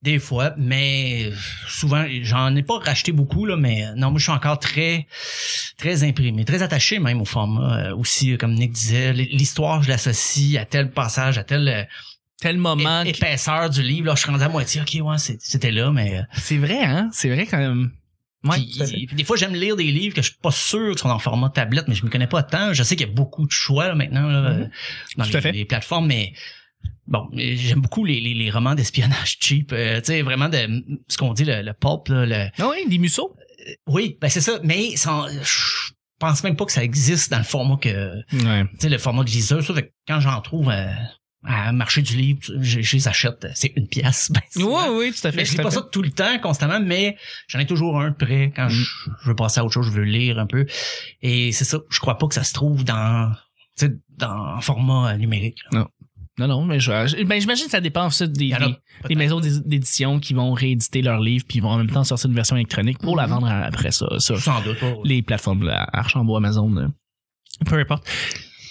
Des 0.00 0.20
fois, 0.20 0.54
mais 0.56 1.32
souvent 1.66 2.04
j'en 2.22 2.54
ai 2.54 2.62
pas 2.62 2.78
racheté 2.78 3.10
beaucoup 3.10 3.46
là, 3.46 3.56
mais 3.56 3.84
euh, 3.84 3.94
non, 3.96 4.10
moi 4.10 4.18
je 4.18 4.24
suis 4.24 4.32
encore 4.32 4.60
très 4.60 5.08
très 5.76 6.04
imprimé, 6.04 6.44
très 6.44 6.62
attaché 6.62 7.00
même 7.00 7.20
au 7.20 7.24
format 7.24 7.88
Euh, 7.88 7.96
aussi 7.96 8.36
comme 8.38 8.54
Nick 8.54 8.70
disait, 8.70 9.12
l'histoire 9.12 9.82
je 9.82 9.88
l'associe 9.88 10.56
à 10.60 10.64
tel 10.64 10.92
passage, 10.92 11.36
à 11.36 11.42
tel 11.44 11.66
euh, 11.68 11.82
Tel 12.40 12.58
moment. 12.58 13.02
é- 13.02 13.08
épaisseur 13.08 13.68
du 13.70 13.82
livre, 13.82 14.06
là 14.06 14.14
je 14.14 14.20
suis 14.20 14.30
rendu 14.30 14.44
à 14.44 14.48
moitié, 14.48 14.82
OK, 14.82 14.96
ouais, 15.04 15.16
c'était 15.18 15.72
là 15.72 15.90
mais 15.90 16.18
euh, 16.18 16.22
C'est 16.34 16.58
vrai, 16.58 16.84
hein? 16.84 17.08
C'est 17.12 17.28
vrai 17.30 17.46
quand 17.46 17.58
même. 17.58 17.90
Ouais. 18.44 18.58
puis, 18.60 19.06
puis 19.08 19.16
des 19.16 19.24
fois, 19.24 19.36
j'aime 19.36 19.52
lire 19.52 19.74
des 19.74 19.90
livres 19.90 20.14
que 20.14 20.22
je 20.22 20.28
suis 20.28 20.38
pas 20.40 20.52
sûr 20.52 20.90
qu'ils 20.90 20.98
sont 21.00 21.10
en 21.10 21.18
format 21.18 21.48
tablette, 21.50 21.88
mais 21.88 21.96
je 21.96 22.04
me 22.04 22.08
connais 22.08 22.28
pas 22.28 22.44
tant. 22.44 22.72
Je 22.72 22.84
sais 22.84 22.94
qu'il 22.94 23.08
y 23.08 23.10
a 23.10 23.12
beaucoup 23.12 23.44
de 23.44 23.50
choix 23.50 23.88
là, 23.88 23.96
maintenant 23.96 24.28
là, 24.28 24.38
euh, 24.50 24.66
dans 25.16 25.24
les 25.50 25.64
plateformes, 25.64 26.06
mais 26.06 26.34
bon, 27.06 27.28
j'aime 27.34 27.80
beaucoup 27.80 28.04
les, 28.04 28.20
les, 28.20 28.34
les 28.34 28.50
romans 28.50 28.74
d'espionnage 28.74 29.36
cheap. 29.40 29.72
euh, 29.72 30.00
tu 30.00 30.06
sais, 30.06 30.22
vraiment 30.22 30.48
de 30.48 30.82
ce 31.08 31.16
qu'on 31.18 31.32
dit 31.32 31.44
le, 31.44 31.62
le 31.62 31.72
pulp. 31.72 32.08
Là, 32.08 32.26
le, 32.26 32.50
Ah 32.58 32.68
oui, 32.70 32.88
des 32.88 32.98
museaux. 32.98 33.34
oui, 33.86 34.16
ben 34.20 34.28
c'est 34.28 34.40
ça. 34.40 34.58
Mais 34.64 34.96
sans, 34.96 35.28
je 35.28 35.92
pense 36.18 36.42
même 36.44 36.56
pas 36.56 36.64
que 36.64 36.72
ça 36.72 36.82
existe 36.84 37.30
dans 37.30 37.38
le 37.38 37.44
format 37.44 37.76
que, 37.76 38.16
Ouais. 38.44 38.64
tu 38.72 38.76
sais, 38.80 38.88
le 38.88 38.98
format 38.98 39.24
de 39.24 39.30
liseur. 39.30 39.62
Ça 39.62 39.74
fait 39.74 39.82
que 39.84 39.92
quand 40.06 40.20
j'en 40.20 40.40
trouve 40.40 40.68
euh, 40.70 40.90
à 41.44 41.70
marché 41.72 42.02
du 42.02 42.16
livre, 42.16 42.40
je, 42.60 42.80
je 42.80 42.96
les 42.96 43.06
achète. 43.08 43.44
euh, 43.44 43.50
C'est 43.54 43.72
une 43.76 43.86
pièce. 43.88 44.30
Ben, 44.32 44.40
Oui, 44.56 44.82
oui, 44.90 45.12
tout 45.12 45.26
à 45.26 45.30
fait. 45.30 45.36
Mais 45.38 45.44
je 45.44 45.52
lis 45.52 45.56
pas 45.58 45.70
fait. 45.70 45.76
ça 45.76 45.82
tout 45.92 46.02
le 46.02 46.10
temps, 46.10 46.38
constamment, 46.40 46.80
mais 46.80 47.16
j'en 47.46 47.58
ai 47.60 47.66
toujours 47.66 48.00
un 48.00 48.10
de 48.10 48.16
prêt 48.16 48.52
quand 48.56 48.68
je, 48.68 48.82
je 48.82 49.28
veux 49.28 49.36
passer 49.36 49.60
à 49.60 49.64
autre 49.64 49.74
chose, 49.74 49.86
je 49.86 49.92
veux 49.92 50.02
lire 50.04 50.38
un 50.38 50.46
peu. 50.46 50.66
Et 51.22 51.52
c'est 51.52 51.64
ça, 51.64 51.78
je 51.90 52.00
crois 52.00 52.18
pas 52.18 52.26
que 52.26 52.34
ça 52.34 52.42
se 52.44 52.52
trouve 52.52 52.84
dans, 52.84 53.30
tu 53.78 53.86
sais, 53.86 53.92
dans 54.16 54.56
en 54.56 54.60
format 54.60 55.12
euh, 55.12 55.16
numérique. 55.16 55.58
là. 55.70 55.80
Non, 55.80 55.88
non, 56.46 56.64
mais 56.64 56.78
je, 56.78 56.90
ben, 57.24 57.40
j'imagine 57.40 57.64
que 57.64 57.70
ça 57.72 57.80
dépend 57.80 58.06
aussi 58.06 58.28
des, 58.28 58.50
des- 58.50 58.76
des 59.08 59.14
maisons 59.16 59.40
d'é- 59.40 59.60
d'édition 59.64 60.20
qui 60.20 60.34
vont 60.34 60.52
rééditer 60.52 61.02
leurs 61.02 61.20
livres 61.20 61.44
puis 61.48 61.60
vont 61.60 61.70
en 61.70 61.78
même 61.78 61.90
temps 61.90 62.04
sortir 62.04 62.28
une 62.30 62.36
version 62.36 62.54
électronique 62.56 62.98
pour 62.98 63.16
la 63.16 63.26
Mhm. 63.26 63.30
vendre 63.32 63.46
après 63.48 63.90
ça. 63.90 64.06
ça. 64.18 64.38
Sans 64.38 64.60
doute. 64.62 64.78
pas. 64.78 64.94
Les 65.04 65.22
plateformes, 65.22 65.64
là, 65.64 65.88
Archambault, 65.92 66.36
Amazon, 66.36 66.76
euh, 66.76 66.86
peu 67.66 67.78
importe. 67.78 68.04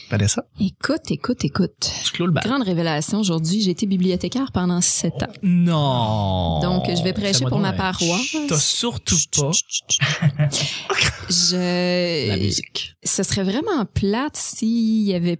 Vanessa, 0.09 0.41
Écoute, 0.61 1.11
écoute, 1.11 1.43
écoute. 1.43 1.91
tu 2.05 2.11
clôt 2.13 2.27
le 2.27 2.31
bal. 2.31 2.41
Grande 2.45 2.63
révélation 2.63 3.19
aujourd'hui, 3.19 3.61
j'ai 3.61 3.71
été 3.71 3.85
bibliothécaire 3.85 4.53
pendant 4.53 4.79
sept 4.79 5.21
ans. 5.21 5.27
Non. 5.43 6.59
Donc, 6.61 6.85
je 6.87 7.03
vais 7.03 7.11
prêcher 7.11 7.43
pour 7.43 7.59
ma 7.59 7.73
paroisse. 7.73 8.37
T'as 8.47 8.57
surtout 8.57 9.17
pas. 9.37 9.51
Je... 11.29 12.27
La 12.29 12.37
musique. 12.37 12.95
Ce 13.03 13.21
serait 13.23 13.43
vraiment 13.43 13.85
plate 13.85 14.37
s'il 14.37 15.03
y 15.03 15.13
avait 15.13 15.39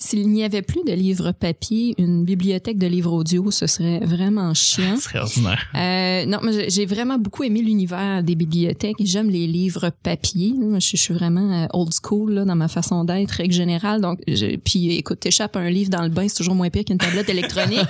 s'il 0.00 0.28
n'y 0.30 0.44
avait 0.44 0.62
plus 0.62 0.84
de 0.86 0.92
livres 0.92 1.32
papier, 1.32 1.94
une 1.98 2.24
bibliothèque 2.24 2.78
de 2.78 2.86
livres 2.86 3.12
audio, 3.12 3.50
ce 3.50 3.66
serait 3.66 3.98
vraiment 3.98 4.54
chiant. 4.54 4.96
Ce 4.96 5.02
serait 5.02 5.18
ordinaire. 5.18 5.66
Euh, 5.74 6.24
non, 6.26 6.38
mais 6.44 6.70
j'ai- 6.70 6.86
vraiment 6.86 7.18
beaucoup 7.18 7.42
aimé 7.42 7.60
l'univers 7.62 8.22
des 8.22 8.36
bibliothèques. 8.36 8.96
J'aime 9.00 9.28
les 9.28 9.48
livres 9.48 9.90
papier. 10.04 10.54
Je, 10.78 10.96
suis 10.96 11.12
vraiment 11.14 11.64
euh, 11.64 11.66
old 11.72 11.90
school 11.92 12.32
là, 12.32 12.44
dans 12.44 12.54
ma 12.54 12.68
façon 12.68 13.02
d'être, 13.02 13.32
règle 13.32 13.52
générale. 13.52 14.00
Donc, 14.00 14.20
je, 14.28 14.54
puis 14.56 14.92
écoute, 14.96 15.18
t'échappes 15.18 15.56
un 15.56 15.68
livre 15.68 15.90
dans 15.90 16.02
le 16.02 16.10
bain, 16.10 16.26
c'est 16.28 16.36
toujours 16.36 16.54
moins 16.54 16.70
pire 16.70 16.84
qu'une 16.84 16.98
tablette 16.98 17.28
électronique. 17.28 17.80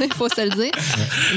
Il 0.00 0.12
faut 0.14 0.28
se 0.30 0.40
le 0.48 0.50
dire. 0.56 0.72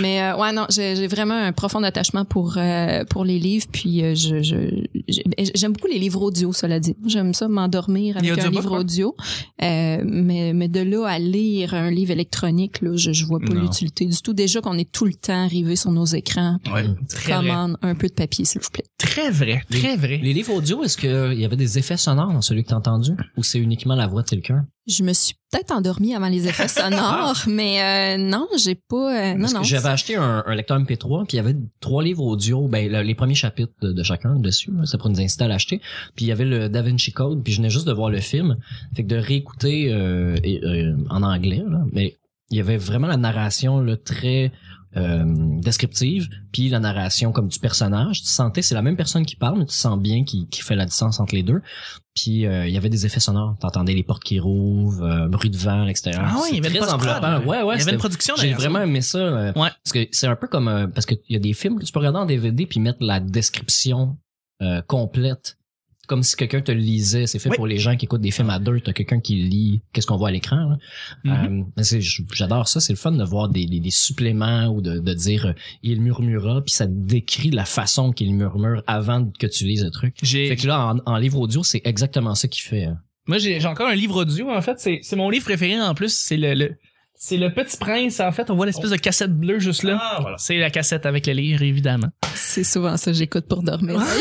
Mais 0.02 0.22
euh, 0.22 0.38
ouais, 0.38 0.54
non, 0.54 0.66
j'ai 0.70 1.08
vraiment 1.08 1.34
un 1.36 1.52
profond 1.52 1.84
attachement 1.84 2.24
pour 2.24 2.54
euh, 2.58 3.04
pour 3.10 3.26
les 3.26 3.40
livres. 3.40 3.66
Puis 3.72 4.04
euh, 4.04 4.16
je 4.16 4.42
je- 4.42 4.86
j'ai- 5.10 5.24
j'aime 5.54 5.74
beaucoup 5.74 5.88
les 5.92 6.00
livres 6.00 6.22
audio, 6.22 6.54
cela 6.54 6.80
dit. 6.80 6.96
J'aime 7.06 7.34
ça 7.34 7.50
m'endormir 7.50 8.16
avec 8.18 8.30
un 8.40 8.50
livre 8.50 8.72
ouais. 8.72 8.80
Audio. 9.02 9.16
Euh, 9.62 10.02
mais 10.06 10.54
mais 10.54 10.68
de 10.68 10.82
là 10.82 11.08
à 11.08 11.20
lire 11.20 11.74
un 11.74 11.92
livre 11.92 12.12
électronique, 12.12 12.82
là, 12.82 12.96
je 12.96 13.12
je 13.12 13.26
vois 13.26 13.40
pas 13.40 13.54
l'utilité 13.54 14.06
du 14.06 14.22
tout. 14.22 14.34
Déjà 14.34 14.62
qu'on 14.62 14.78
est 14.78 14.92
tout 14.92 15.06
le 15.06 15.14
temps 15.14 15.44
arrivé 15.44 15.76
sur 15.76 15.92
nos 15.92 16.06
écrans. 16.06 16.58
Ouais. 16.74 16.86
Très 17.10 17.34
vrai. 17.34 17.42
Commande 17.42 17.78
un 17.82 17.96
peu 17.96 18.08
de 18.08 18.14
papier, 18.14 18.46
s'il 18.46 18.62
vous 18.62 18.70
plaît. 18.70 18.86
Très 18.98 19.30
vrai. 19.30 19.64
Très 19.70 19.96
vrai. 19.96 20.18
Les 20.18 20.34
livres 20.34 20.54
audio, 20.54 20.84
est-ce 20.84 20.98
qu'il 20.98 21.40
y 21.40 21.46
avait 21.46 21.56
des 21.56 21.78
effets 21.78 21.98
sonores 21.98 22.34
dans 22.34 22.42
celui 22.42 22.64
que 22.64 22.70
t'as 22.70 22.78
entendu? 22.78 23.12
Ou 23.38 23.44
c'est 23.44 23.60
uniquement 23.60 23.96
la 23.96 24.08
voix 24.08 24.24
de 24.24 24.30
quelqu'un? 24.30 24.66
Je 24.88 25.04
me 25.04 25.14
suis 25.14 25.36
peut-être 25.52 25.72
endormie 25.72 26.16
avant 26.16 26.28
les 26.28 26.48
effets 26.48 26.68
sonores, 26.68 27.44
mais 27.48 27.82
euh, 27.82 28.18
non, 28.18 28.48
j'ai 28.58 28.74
pas. 28.76 29.32
euh, 29.32 29.34
non, 29.36 29.48
non. 29.54 29.64
j'avais 29.64 29.90
acheté 29.90 30.16
un, 30.16 30.44
un 30.46 30.56
lecteur 30.56 30.80
MP3, 30.80 31.26
puis 31.28 31.34
il 31.34 31.36
y 31.38 31.40
avait 31.40 31.56
trois 31.80 32.04
livres 32.04 32.24
audio, 32.24 32.68
ben 32.68 32.92
le- 32.92 33.02
les 33.04 33.14
premiers 33.16 33.36
chapitres 33.36 33.74
de, 33.82 33.92
de 33.94 34.04
chacun 34.04 34.36
dessus, 34.38 34.72
là, 34.72 34.86
c'était 34.86 34.98
pour 34.98 35.10
nous 35.10 35.22
inciter 35.22 35.44
à 35.44 35.48
l'acheter. 35.48 35.80
Puis 36.16 36.26
il 36.26 36.28
y 36.30 36.32
avait 36.32 36.46
le 36.46 36.68
Da 36.68 36.82
Vinci 36.82 37.12
Code, 37.12 37.44
puis 37.44 37.54
je 37.54 37.58
venais 37.58 37.70
juste 37.70 37.86
de 37.88 37.94
voir 37.94 38.10
le 38.10 38.20
film, 38.22 38.58
fait 38.96 39.04
que 39.04 39.08
de 39.10 39.18
réécouter 39.18 39.94
euh, 39.94 40.36
et, 40.44 40.60
euh, 40.64 40.98
en 41.12 41.22
anglais, 41.22 41.64
là, 41.70 41.84
mais 41.92 42.18
il 42.50 42.58
y 42.58 42.60
avait 42.60 42.78
vraiment 42.78 43.08
la 43.08 43.18
narration 43.18 43.80
là, 43.82 43.96
très 43.98 44.52
euh, 44.98 45.24
descriptive, 45.62 46.28
puis 46.52 46.70
la 46.70 46.80
narration 46.80 47.32
comme 47.32 47.48
du 47.48 47.60
personnage. 47.60 48.22
Tu 48.22 48.28
sentais, 48.30 48.62
c'est 48.62 48.76
la 48.76 48.82
même 48.82 48.96
personne 48.98 49.26
qui 49.26 49.36
parle, 49.36 49.60
mais 49.60 49.66
tu 49.66 49.74
sens 49.74 49.98
bien 50.00 50.24
qui, 50.24 50.48
qui 50.50 50.62
fait 50.62 50.76
la 50.76 50.86
distance 50.86 51.20
entre 51.20 51.34
les 51.36 51.44
deux. 51.44 51.62
Puis 52.14 52.46
euh, 52.46 52.68
il 52.68 52.74
y 52.74 52.78
avait 52.78 52.90
des 52.90 53.06
effets 53.06 53.22
sonores. 53.22 53.56
T'entendais 53.62 53.94
les 53.94 54.04
portes 54.04 54.24
qui 54.24 54.40
rouvrent, 54.40 55.02
euh, 55.04 55.28
bruit 55.30 55.50
de 55.50 55.58
vent 55.58 55.84
à 55.84 55.86
l'extérieur. 55.86 56.24
Ah 56.26 56.42
ouais, 56.42 56.50
il 56.52 56.56
y 56.56 56.66
avait 56.68 56.78
très 56.78 56.92
enveloppant. 56.92 57.40
Ouais, 57.46 57.64
ouais. 57.64 57.76
Il 57.76 57.80
y 57.80 57.82
avait 57.84 57.94
une 57.94 57.98
production 58.00 58.36
J'ai 58.38 58.54
vraiment 58.54 58.82
aimé 58.82 59.02
ça. 59.02 59.18
euh, 59.20 59.54
Ouais. 59.56 59.70
Parce 59.84 59.94
que 59.94 60.08
c'est 60.12 60.28
un 60.28 60.36
peu 60.36 60.48
comme 60.48 60.68
euh, 60.68 60.88
parce 60.88 61.06
que 61.06 61.16
il 61.30 61.34
y 61.34 61.36
a 61.38 61.40
des 61.40 61.54
films 61.54 61.80
que 61.80 61.86
tu 61.86 61.92
peux 61.94 62.00
regarder 62.00 62.20
en 62.20 62.26
DVD 62.26 62.66
puis 62.66 62.80
mettre 62.82 63.00
la 63.02 63.20
description 63.22 64.18
euh, 64.62 64.82
complète 64.82 65.58
comme 66.12 66.24
si 66.24 66.36
quelqu'un 66.36 66.60
te 66.62 66.72
le 66.74 66.80
lisait. 66.80 67.26
C'est 67.26 67.40
fait 67.40 67.50
Oui. 67.50 67.56
pour 67.56 67.68
les 67.68 67.78
gens 67.78 67.96
qui 67.96 68.04
écoutent 68.06 68.20
des 68.22 68.32
films 68.32 68.50
à 68.50 68.60
deux. 68.60 68.82
T'as 68.82 68.92
quelqu'un 68.92 69.22
qui 69.22 69.36
lit 69.36 69.82
qu'est-ce 69.94 70.06
qu'on 70.06 70.18
voit 70.18 70.28
à 70.28 70.32
l'écran. 70.32 70.76
Mhm. 71.24 71.68
Euh, 71.80 72.00
J'adore 72.34 72.68
ça. 72.68 72.82
C'est 72.82 72.92
le 72.94 72.98
fun 72.98 73.14
de 73.14 73.24
voir 73.24 73.48
des, 73.48 73.66
des, 73.66 73.80
des 73.80 73.92
suppléments 73.92 74.68
ou 74.68 74.82
de, 74.82 75.00
de 75.00 75.14
dire 75.14 75.46
euh, 75.46 75.54
il 75.84 76.02
murmura 76.02 76.62
puis 76.62 76.74
ça 76.74 76.86
décrit 76.88 77.50
la 77.52 77.64
façon 77.66 78.12
qu'il 78.12 78.34
murmure 78.36 78.84
avant 78.88 79.26
que 79.40 79.48
tu 79.48 79.64
lises 79.66 79.84
le 79.86 79.92
truc. 79.92 80.16
J'ai, 80.22 80.50
Fait 80.50 80.56
que 80.58 80.68
là, 80.68 80.94
en, 81.06 81.14
en 81.14 81.18
livre 81.18 81.40
audio, 81.40 81.64
c'est 81.64 81.82
exactement 81.86 82.36
ça 82.36 82.48
qu'il 82.50 82.64
fait. 82.64 82.84
hein. 82.84 82.98
Moi, 83.28 83.38
j'ai 83.38 83.64
encore 83.66 83.88
un 83.88 83.96
livre 83.96 84.18
audio. 84.22 84.50
En 84.52 84.62
fait, 84.62 84.80
c'est 84.80 85.00
c'est 85.04 85.16
mon 85.16 85.30
livre 85.30 85.46
préféré 85.46 85.80
en 85.80 85.94
plus. 85.94 86.14
C'est 86.14 86.38
le, 86.38 86.54
le 86.56 86.76
c'est 87.24 87.38
le 87.38 87.54
Petit 87.54 87.78
Prince. 87.78 88.20
En 88.20 88.32
fait, 88.32 88.50
on 88.50 88.56
voit 88.56 88.66
l'espèce 88.66 88.90
de 88.90 88.96
cassette 88.96 89.32
bleue 89.32 89.60
juste 89.60 89.84
là. 89.84 90.00
Ah, 90.02 90.18
voilà. 90.22 90.38
C'est 90.40 90.58
la 90.58 90.72
cassette 90.72 91.06
avec 91.06 91.28
le 91.28 91.34
livre, 91.34 91.62
évidemment. 91.62 92.08
C'est 92.34 92.64
souvent 92.64 92.98
ça 92.98 93.12
que 93.12 93.18
j'écoute 93.18 93.46
pour 93.48 93.62
dormir. 93.62 94.02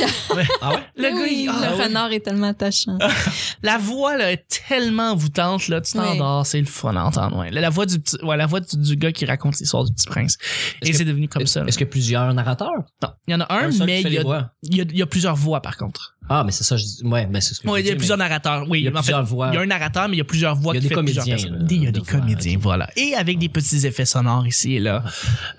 Ah 0.63 0.71
ouais? 0.75 0.79
Le 0.97 1.03
gars, 1.05 1.15
Oui, 1.23 1.45
il- 1.45 1.49
ah, 1.49 1.71
le 1.71 1.77
oui. 1.77 1.83
renard 1.85 2.13
est 2.13 2.21
tellement 2.21 2.49
attachant. 2.49 2.99
La 3.63 3.79
voix 3.79 4.17
là, 4.19 4.31
est 4.33 4.45
tellement 4.69 5.13
envoûtante 5.13 5.69
là, 5.69 5.81
tu 5.81 5.93
t'endors, 5.95 6.45
c'est 6.47 6.61
le 6.61 6.67
fun 6.67 6.95
à 6.95 7.03
entendre. 7.05 7.39
Ouais. 7.39 7.51
La, 7.51 7.71
voix 7.71 7.87
du 7.87 7.99
petit, 7.99 8.23
ouais, 8.23 8.37
la 8.37 8.47
voix 8.47 8.61
du, 8.61 8.77
du 8.77 8.97
gars 8.97 9.13
qui 9.13 9.25
raconte 9.25 9.59
l'histoire 9.59 9.85
du 9.85 9.93
Petit 9.93 10.07
Prince. 10.07 10.37
Et 10.83 10.85
Est-ce 10.85 10.91
que- 10.93 10.97
c'est 10.99 11.05
devenu 11.05 11.29
comme 11.29 11.47
ça. 11.47 11.61
là. 11.61 11.67
Est-ce 11.67 11.79
qu'il 11.79 11.87
y 11.87 11.89
a 11.89 11.91
plusieurs 11.91 12.33
narrateurs? 12.35 12.71
Non, 13.03 13.09
il 13.27 13.33
y 13.33 13.35
en 13.35 13.41
a 13.41 13.47
un, 13.53 13.69
mais 13.87 14.03
fait 14.03 14.09
il 14.09 14.09
y, 14.09 14.11
les 14.11 14.19
a, 14.19 14.23
voix. 14.23 14.51
il, 14.63 14.77
y 14.77 14.81
a, 14.83 14.85
il 14.89 14.99
y 14.99 15.03
a 15.03 15.07
plusieurs 15.07 15.35
voix 15.37 15.61
par 15.63 15.77
contre. 15.79 16.15
Ah, 16.33 16.45
mais 16.45 16.53
c'est 16.53 16.63
ça. 16.63 16.77
Je 16.77 16.85
dis, 16.85 17.01
ouais, 17.05 17.27
ben 17.27 17.41
c'est 17.41 17.55
ce 17.55 17.61
que 17.61 17.67
je 17.67 17.73
Ouais, 17.73 17.81
il 17.81 17.87
y 17.87 17.89
a 17.89 17.93
dire, 17.93 17.99
plusieurs 17.99 18.17
mais- 18.17 18.25
narrateurs. 18.29 18.65
Oui, 18.69 18.79
Il 18.81 18.85
y 18.85 18.87
a 18.87 18.91
en 18.91 18.95
fait, 18.95 18.99
plusieurs 19.01 19.25
voix. 19.25 19.49
Il 19.53 19.55
y 19.55 19.59
a 19.59 19.61
un 19.63 19.67
narrateur, 19.67 20.09
mais 20.09 20.15
il 20.15 20.19
y 20.19 20.23
a 20.23 20.25
plusieurs 20.25 20.55
voix 20.55 20.73
Il 20.75 20.77
y 20.77 20.79
a 20.79 20.83
qui 20.83 20.89
des 20.89 20.95
comédiens, 20.95 21.25
là, 21.25 21.37
Il 21.69 21.83
y 21.83 21.87
a 21.89 21.91
de 21.91 21.99
des 21.99 22.07
comédiens, 22.07 22.57
voilà. 22.61 22.89
Et 22.97 23.15
avec 23.17 23.39
des 23.39 23.49
petits 23.49 23.85
effets 23.85 24.05
sonores 24.05 24.47
ici 24.47 24.77
et 24.77 24.81
là. 24.81 25.03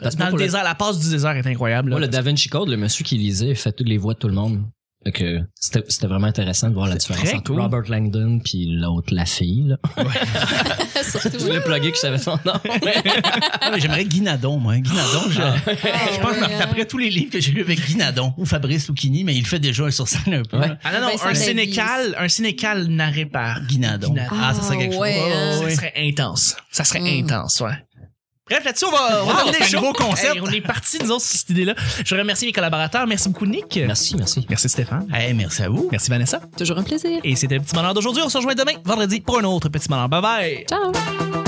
Parce 0.01 0.15
Dans 0.15 0.29
le 0.29 0.37
désert, 0.37 0.63
la 0.63 0.73
passe 0.75 0.97
du 0.99 1.09
désert 1.09 1.35
est 1.35 1.45
incroyable. 1.45 1.91
là. 1.91 1.99
Le 1.99 2.07
Da 2.07 2.21
Vinci 2.21 2.47
Code, 2.47 2.69
le 2.69 2.77
monsieur 2.77 3.03
qui 3.03 3.17
lisait, 3.17 3.53
fait 3.53 3.73
toutes 3.73 3.89
les 3.89 3.97
voix 3.97 4.13
de 4.13 4.19
tout 4.19 4.29
le 4.29 4.33
monde. 4.33 4.63
Fait 5.03 5.11
que 5.11 5.39
c'était 5.55 5.83
c'était 5.89 6.05
vraiment 6.05 6.27
intéressant 6.27 6.69
de 6.69 6.75
voir 6.75 6.87
la 6.87 6.95
différence 6.95 7.33
entre 7.33 7.51
cool. 7.53 7.59
Robert 7.61 7.83
Langdon 7.89 8.39
puis 8.43 8.67
l'autre, 8.67 9.13
la 9.15 9.25
fille. 9.25 9.63
Là. 9.67 9.77
Surtout, 11.03 11.39
Je 11.39 11.45
voulais 11.45 11.59
plugger 11.61 11.89
que 11.91 11.95
je 11.97 12.01
savais 12.01 12.17
son 12.19 12.37
nom. 12.45 12.53
Ah, 13.63 13.69
mais 13.71 13.79
j'aimerais 13.79 14.05
Guinadon, 14.05 14.57
moi. 14.57 14.77
Guinadon, 14.77 15.21
je, 15.29 15.33
je 15.41 16.19
pense 16.19 16.31
que 16.31 16.35
je 16.35 16.39
me 16.41 16.45
retaperais 16.53 16.85
tous 16.85 16.97
les 16.97 17.09
livres 17.09 17.31
que 17.31 17.39
j'ai 17.39 17.51
lus 17.51 17.61
avec 17.61 17.83
Guinadon 17.85 18.33
ou 18.37 18.45
Fabrice 18.45 18.87
Lucchini, 18.89 19.23
mais 19.23 19.35
il 19.35 19.45
fait 19.45 19.59
déjà 19.59 19.85
un 19.85 19.91
sur 19.91 20.07
scène 20.07 20.33
un 20.33 20.43
peu. 20.43 20.57
Ouais. 20.59 20.71
Ah 20.83 20.91
non, 20.93 21.01
non, 21.01 21.11
Vincent 21.11 21.27
un 21.27 21.33
sénécal, 21.35 22.15
un 22.17 22.27
sénécal 22.27 22.87
narré 22.87 23.25
par 23.25 23.61
Guinadon. 23.65 24.09
Guinadon. 24.09 24.35
Ah, 24.39 24.53
ça 24.53 24.61
serait 24.63 24.77
quelque 24.77 24.95
ouais, 24.97 25.13
chose. 25.15 25.31
hein. 25.33 25.69
Ça 25.69 25.75
serait 25.75 25.93
intense. 25.97 26.55
Ça 26.71 26.83
serait 26.83 26.99
Mm. 27.01 27.23
intense, 27.25 27.59
ouais. 27.61 27.73
Bref, 28.51 28.65
là-dessus, 28.65 28.85
on 28.85 28.91
va, 28.91 29.23
on 29.23 29.27
va 29.27 29.45
Wow, 29.45 29.51
le 29.51 29.63
un 29.63 29.79
nouveau 29.79 29.93
concept. 29.93 30.35
Hey, 30.35 30.41
on 30.41 30.49
est 30.51 30.59
parti, 30.59 30.97
nous 31.01 31.11
autres, 31.11 31.23
sur 31.23 31.39
cette 31.39 31.49
idée-là. 31.51 31.73
Je 32.03 32.15
remercie 32.15 32.45
mes 32.45 32.51
collaborateurs. 32.51 33.07
Merci 33.07 33.29
beaucoup, 33.29 33.45
Nick. 33.45 33.79
Merci, 33.87 34.17
merci. 34.17 34.45
Merci, 34.49 34.67
Stéphane. 34.67 35.07
Hey, 35.13 35.33
merci 35.33 35.63
à 35.63 35.69
vous. 35.69 35.87
Merci, 35.89 36.09
Vanessa. 36.09 36.41
Toujours 36.57 36.77
un 36.77 36.83
plaisir. 36.83 37.19
Et 37.23 37.37
c'était 37.37 37.55
le 37.55 37.61
petit 37.61 37.73
bonheur 37.73 37.93
d'aujourd'hui. 37.93 38.23
On 38.25 38.29
se 38.29 38.37
rejoint 38.37 38.55
demain, 38.55 38.73
vendredi, 38.83 39.21
pour 39.21 39.39
un 39.39 39.43
autre 39.45 39.69
petit 39.69 39.87
bonheur. 39.87 40.09
Bye 40.09 40.21
bye. 40.21 40.65
Ciao! 40.67 41.40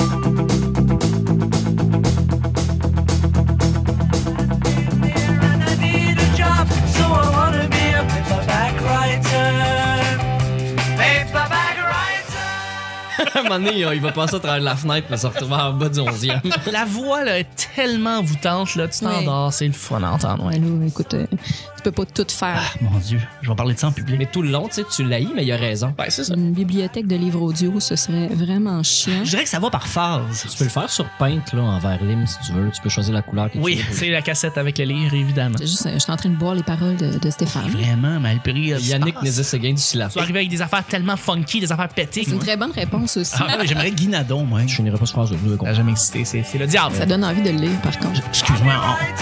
À 13.35 13.39
un 13.39 13.43
moment 13.43 13.55
donné, 13.59 13.79
il 13.93 14.01
va 14.01 14.11
passer 14.11 14.35
à 14.35 14.39
travers 14.39 14.61
la 14.61 14.75
fenêtre 14.75 15.07
pour 15.07 15.17
se 15.17 15.25
retrouver 15.27 15.55
en 15.55 15.73
bas 15.73 15.89
du 15.89 15.99
11e. 15.99 16.39
La 16.71 16.85
voix 16.85 17.23
là, 17.23 17.39
est 17.39 17.47
tellement 17.75 18.19
envoûtante, 18.19 18.75
là, 18.75 18.87
tu 18.87 18.99
t'endors, 18.99 19.51
c'est 19.51 19.65
le 19.67 19.73
fun 19.73 20.01
à 20.03 20.11
entendre. 20.11 20.45
Ouais. 20.45 20.61
Écoute, 20.87 21.13
euh, 21.15 21.25
tu 21.31 21.83
peux 21.83 21.91
pas 21.91 22.05
tout 22.05 22.25
faire. 22.29 22.61
Ah, 22.61 22.77
mon 22.81 22.99
Dieu, 22.99 23.19
je 23.41 23.49
vais 23.49 23.55
parler 23.55 23.73
de 23.73 23.79
ça 23.79 23.87
en 23.87 23.91
public. 23.91 24.17
Mais 24.19 24.27
tout 24.31 24.41
le 24.41 24.49
long, 24.51 24.67
tu 24.67 24.75
sais, 24.75 24.83
tu 24.95 25.03
l'haïs, 25.03 25.29
mais 25.35 25.43
il 25.45 25.51
a 25.51 25.57
raison. 25.57 25.93
Ouais, 25.97 26.09
c'est 26.09 26.23
ça. 26.25 26.33
Une 26.35 26.51
bibliothèque 26.53 27.07
de 27.07 27.15
livres 27.15 27.41
audio, 27.41 27.79
ce 27.79 27.95
serait 27.95 28.27
vraiment 28.27 28.83
chiant. 28.83 29.23
Je 29.23 29.29
dirais 29.31 29.43
que 29.43 29.49
ça 29.49 29.59
va 29.59 29.69
par 29.69 29.87
phase. 29.87 30.45
Tu 30.51 30.57
peux 30.57 30.63
le 30.65 30.69
faire 30.69 30.89
sur 30.89 31.05
Paint, 31.17 31.41
là, 31.53 31.61
en 31.61 31.79
vert 31.79 32.03
lime, 32.03 32.25
si 32.27 32.37
tu 32.45 32.53
veux. 32.53 32.69
Tu 32.71 32.81
peux 32.81 32.89
choisir 32.89 33.13
la 33.13 33.21
couleur 33.21 33.49
que 33.51 33.57
Oui, 33.57 33.77
tu 33.77 33.83
veux. 33.91 33.97
C'est 33.97 34.09
la 34.09 34.21
cassette 34.21 34.57
avec 34.57 34.77
le 34.77 34.85
livre, 34.85 35.13
évidemment. 35.15 35.55
C'est 35.57 35.67
juste, 35.67 35.85
euh, 35.87 35.93
je 35.95 35.99
suis 35.99 36.11
en 36.11 36.17
train 36.17 36.29
de 36.29 36.35
boire 36.35 36.55
les 36.55 36.63
paroles 36.63 36.97
de, 36.97 37.17
de 37.17 37.29
Stéphane. 37.29 37.67
Vraiment 37.69 38.19
mal 38.19 38.39
pris. 38.41 38.73
euh, 38.73 38.79
Yannick 38.79 39.15
passe. 39.15 39.23
Nézet-Séguin 39.23 39.73
du 39.73 39.81
Silas. 39.81 40.09
Tu 40.09 40.15
vas 40.15 40.21
arriver 40.23 40.39
avec 40.39 40.49
des 40.51 40.61
affaires 40.61 40.83
tellement 40.85 41.17
funky, 41.17 41.59
des 41.59 41.71
affaires 41.71 41.89
pétées. 41.89 42.23
C'est 42.25 42.31
une 42.31 42.39
très 42.39 42.57
bonne 42.57 42.71
réponse 42.71 43.22
aussi. 43.23 43.35
Ah, 43.39 43.57
j'aimerais 43.65 43.91
Guinadon, 43.91 44.45
moi. 44.45 44.61
Je 44.65 44.75
finirai 44.75 44.97
pas 44.97 45.05
de 45.05 45.35
nous. 45.43 45.57
Ça 45.57 45.63
n'a 45.63 45.73
jamais 45.73 45.91
existé, 45.91 46.23
c'est 46.23 46.57
le 46.57 46.67
diable. 46.67 46.95
Ça 46.95 47.05
donne 47.05 47.23
envie 47.25 47.41
de 47.41 47.49
le 47.49 47.57
lire, 47.57 47.81
par 47.81 47.97
contre. 47.99 48.21
Excuse-moi, 48.29 48.73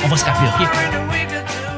on, 0.04 0.06
on 0.06 0.08
va 0.10 0.18
se 0.18 0.26
rappeler, 0.26 0.48
OK? 0.66 1.71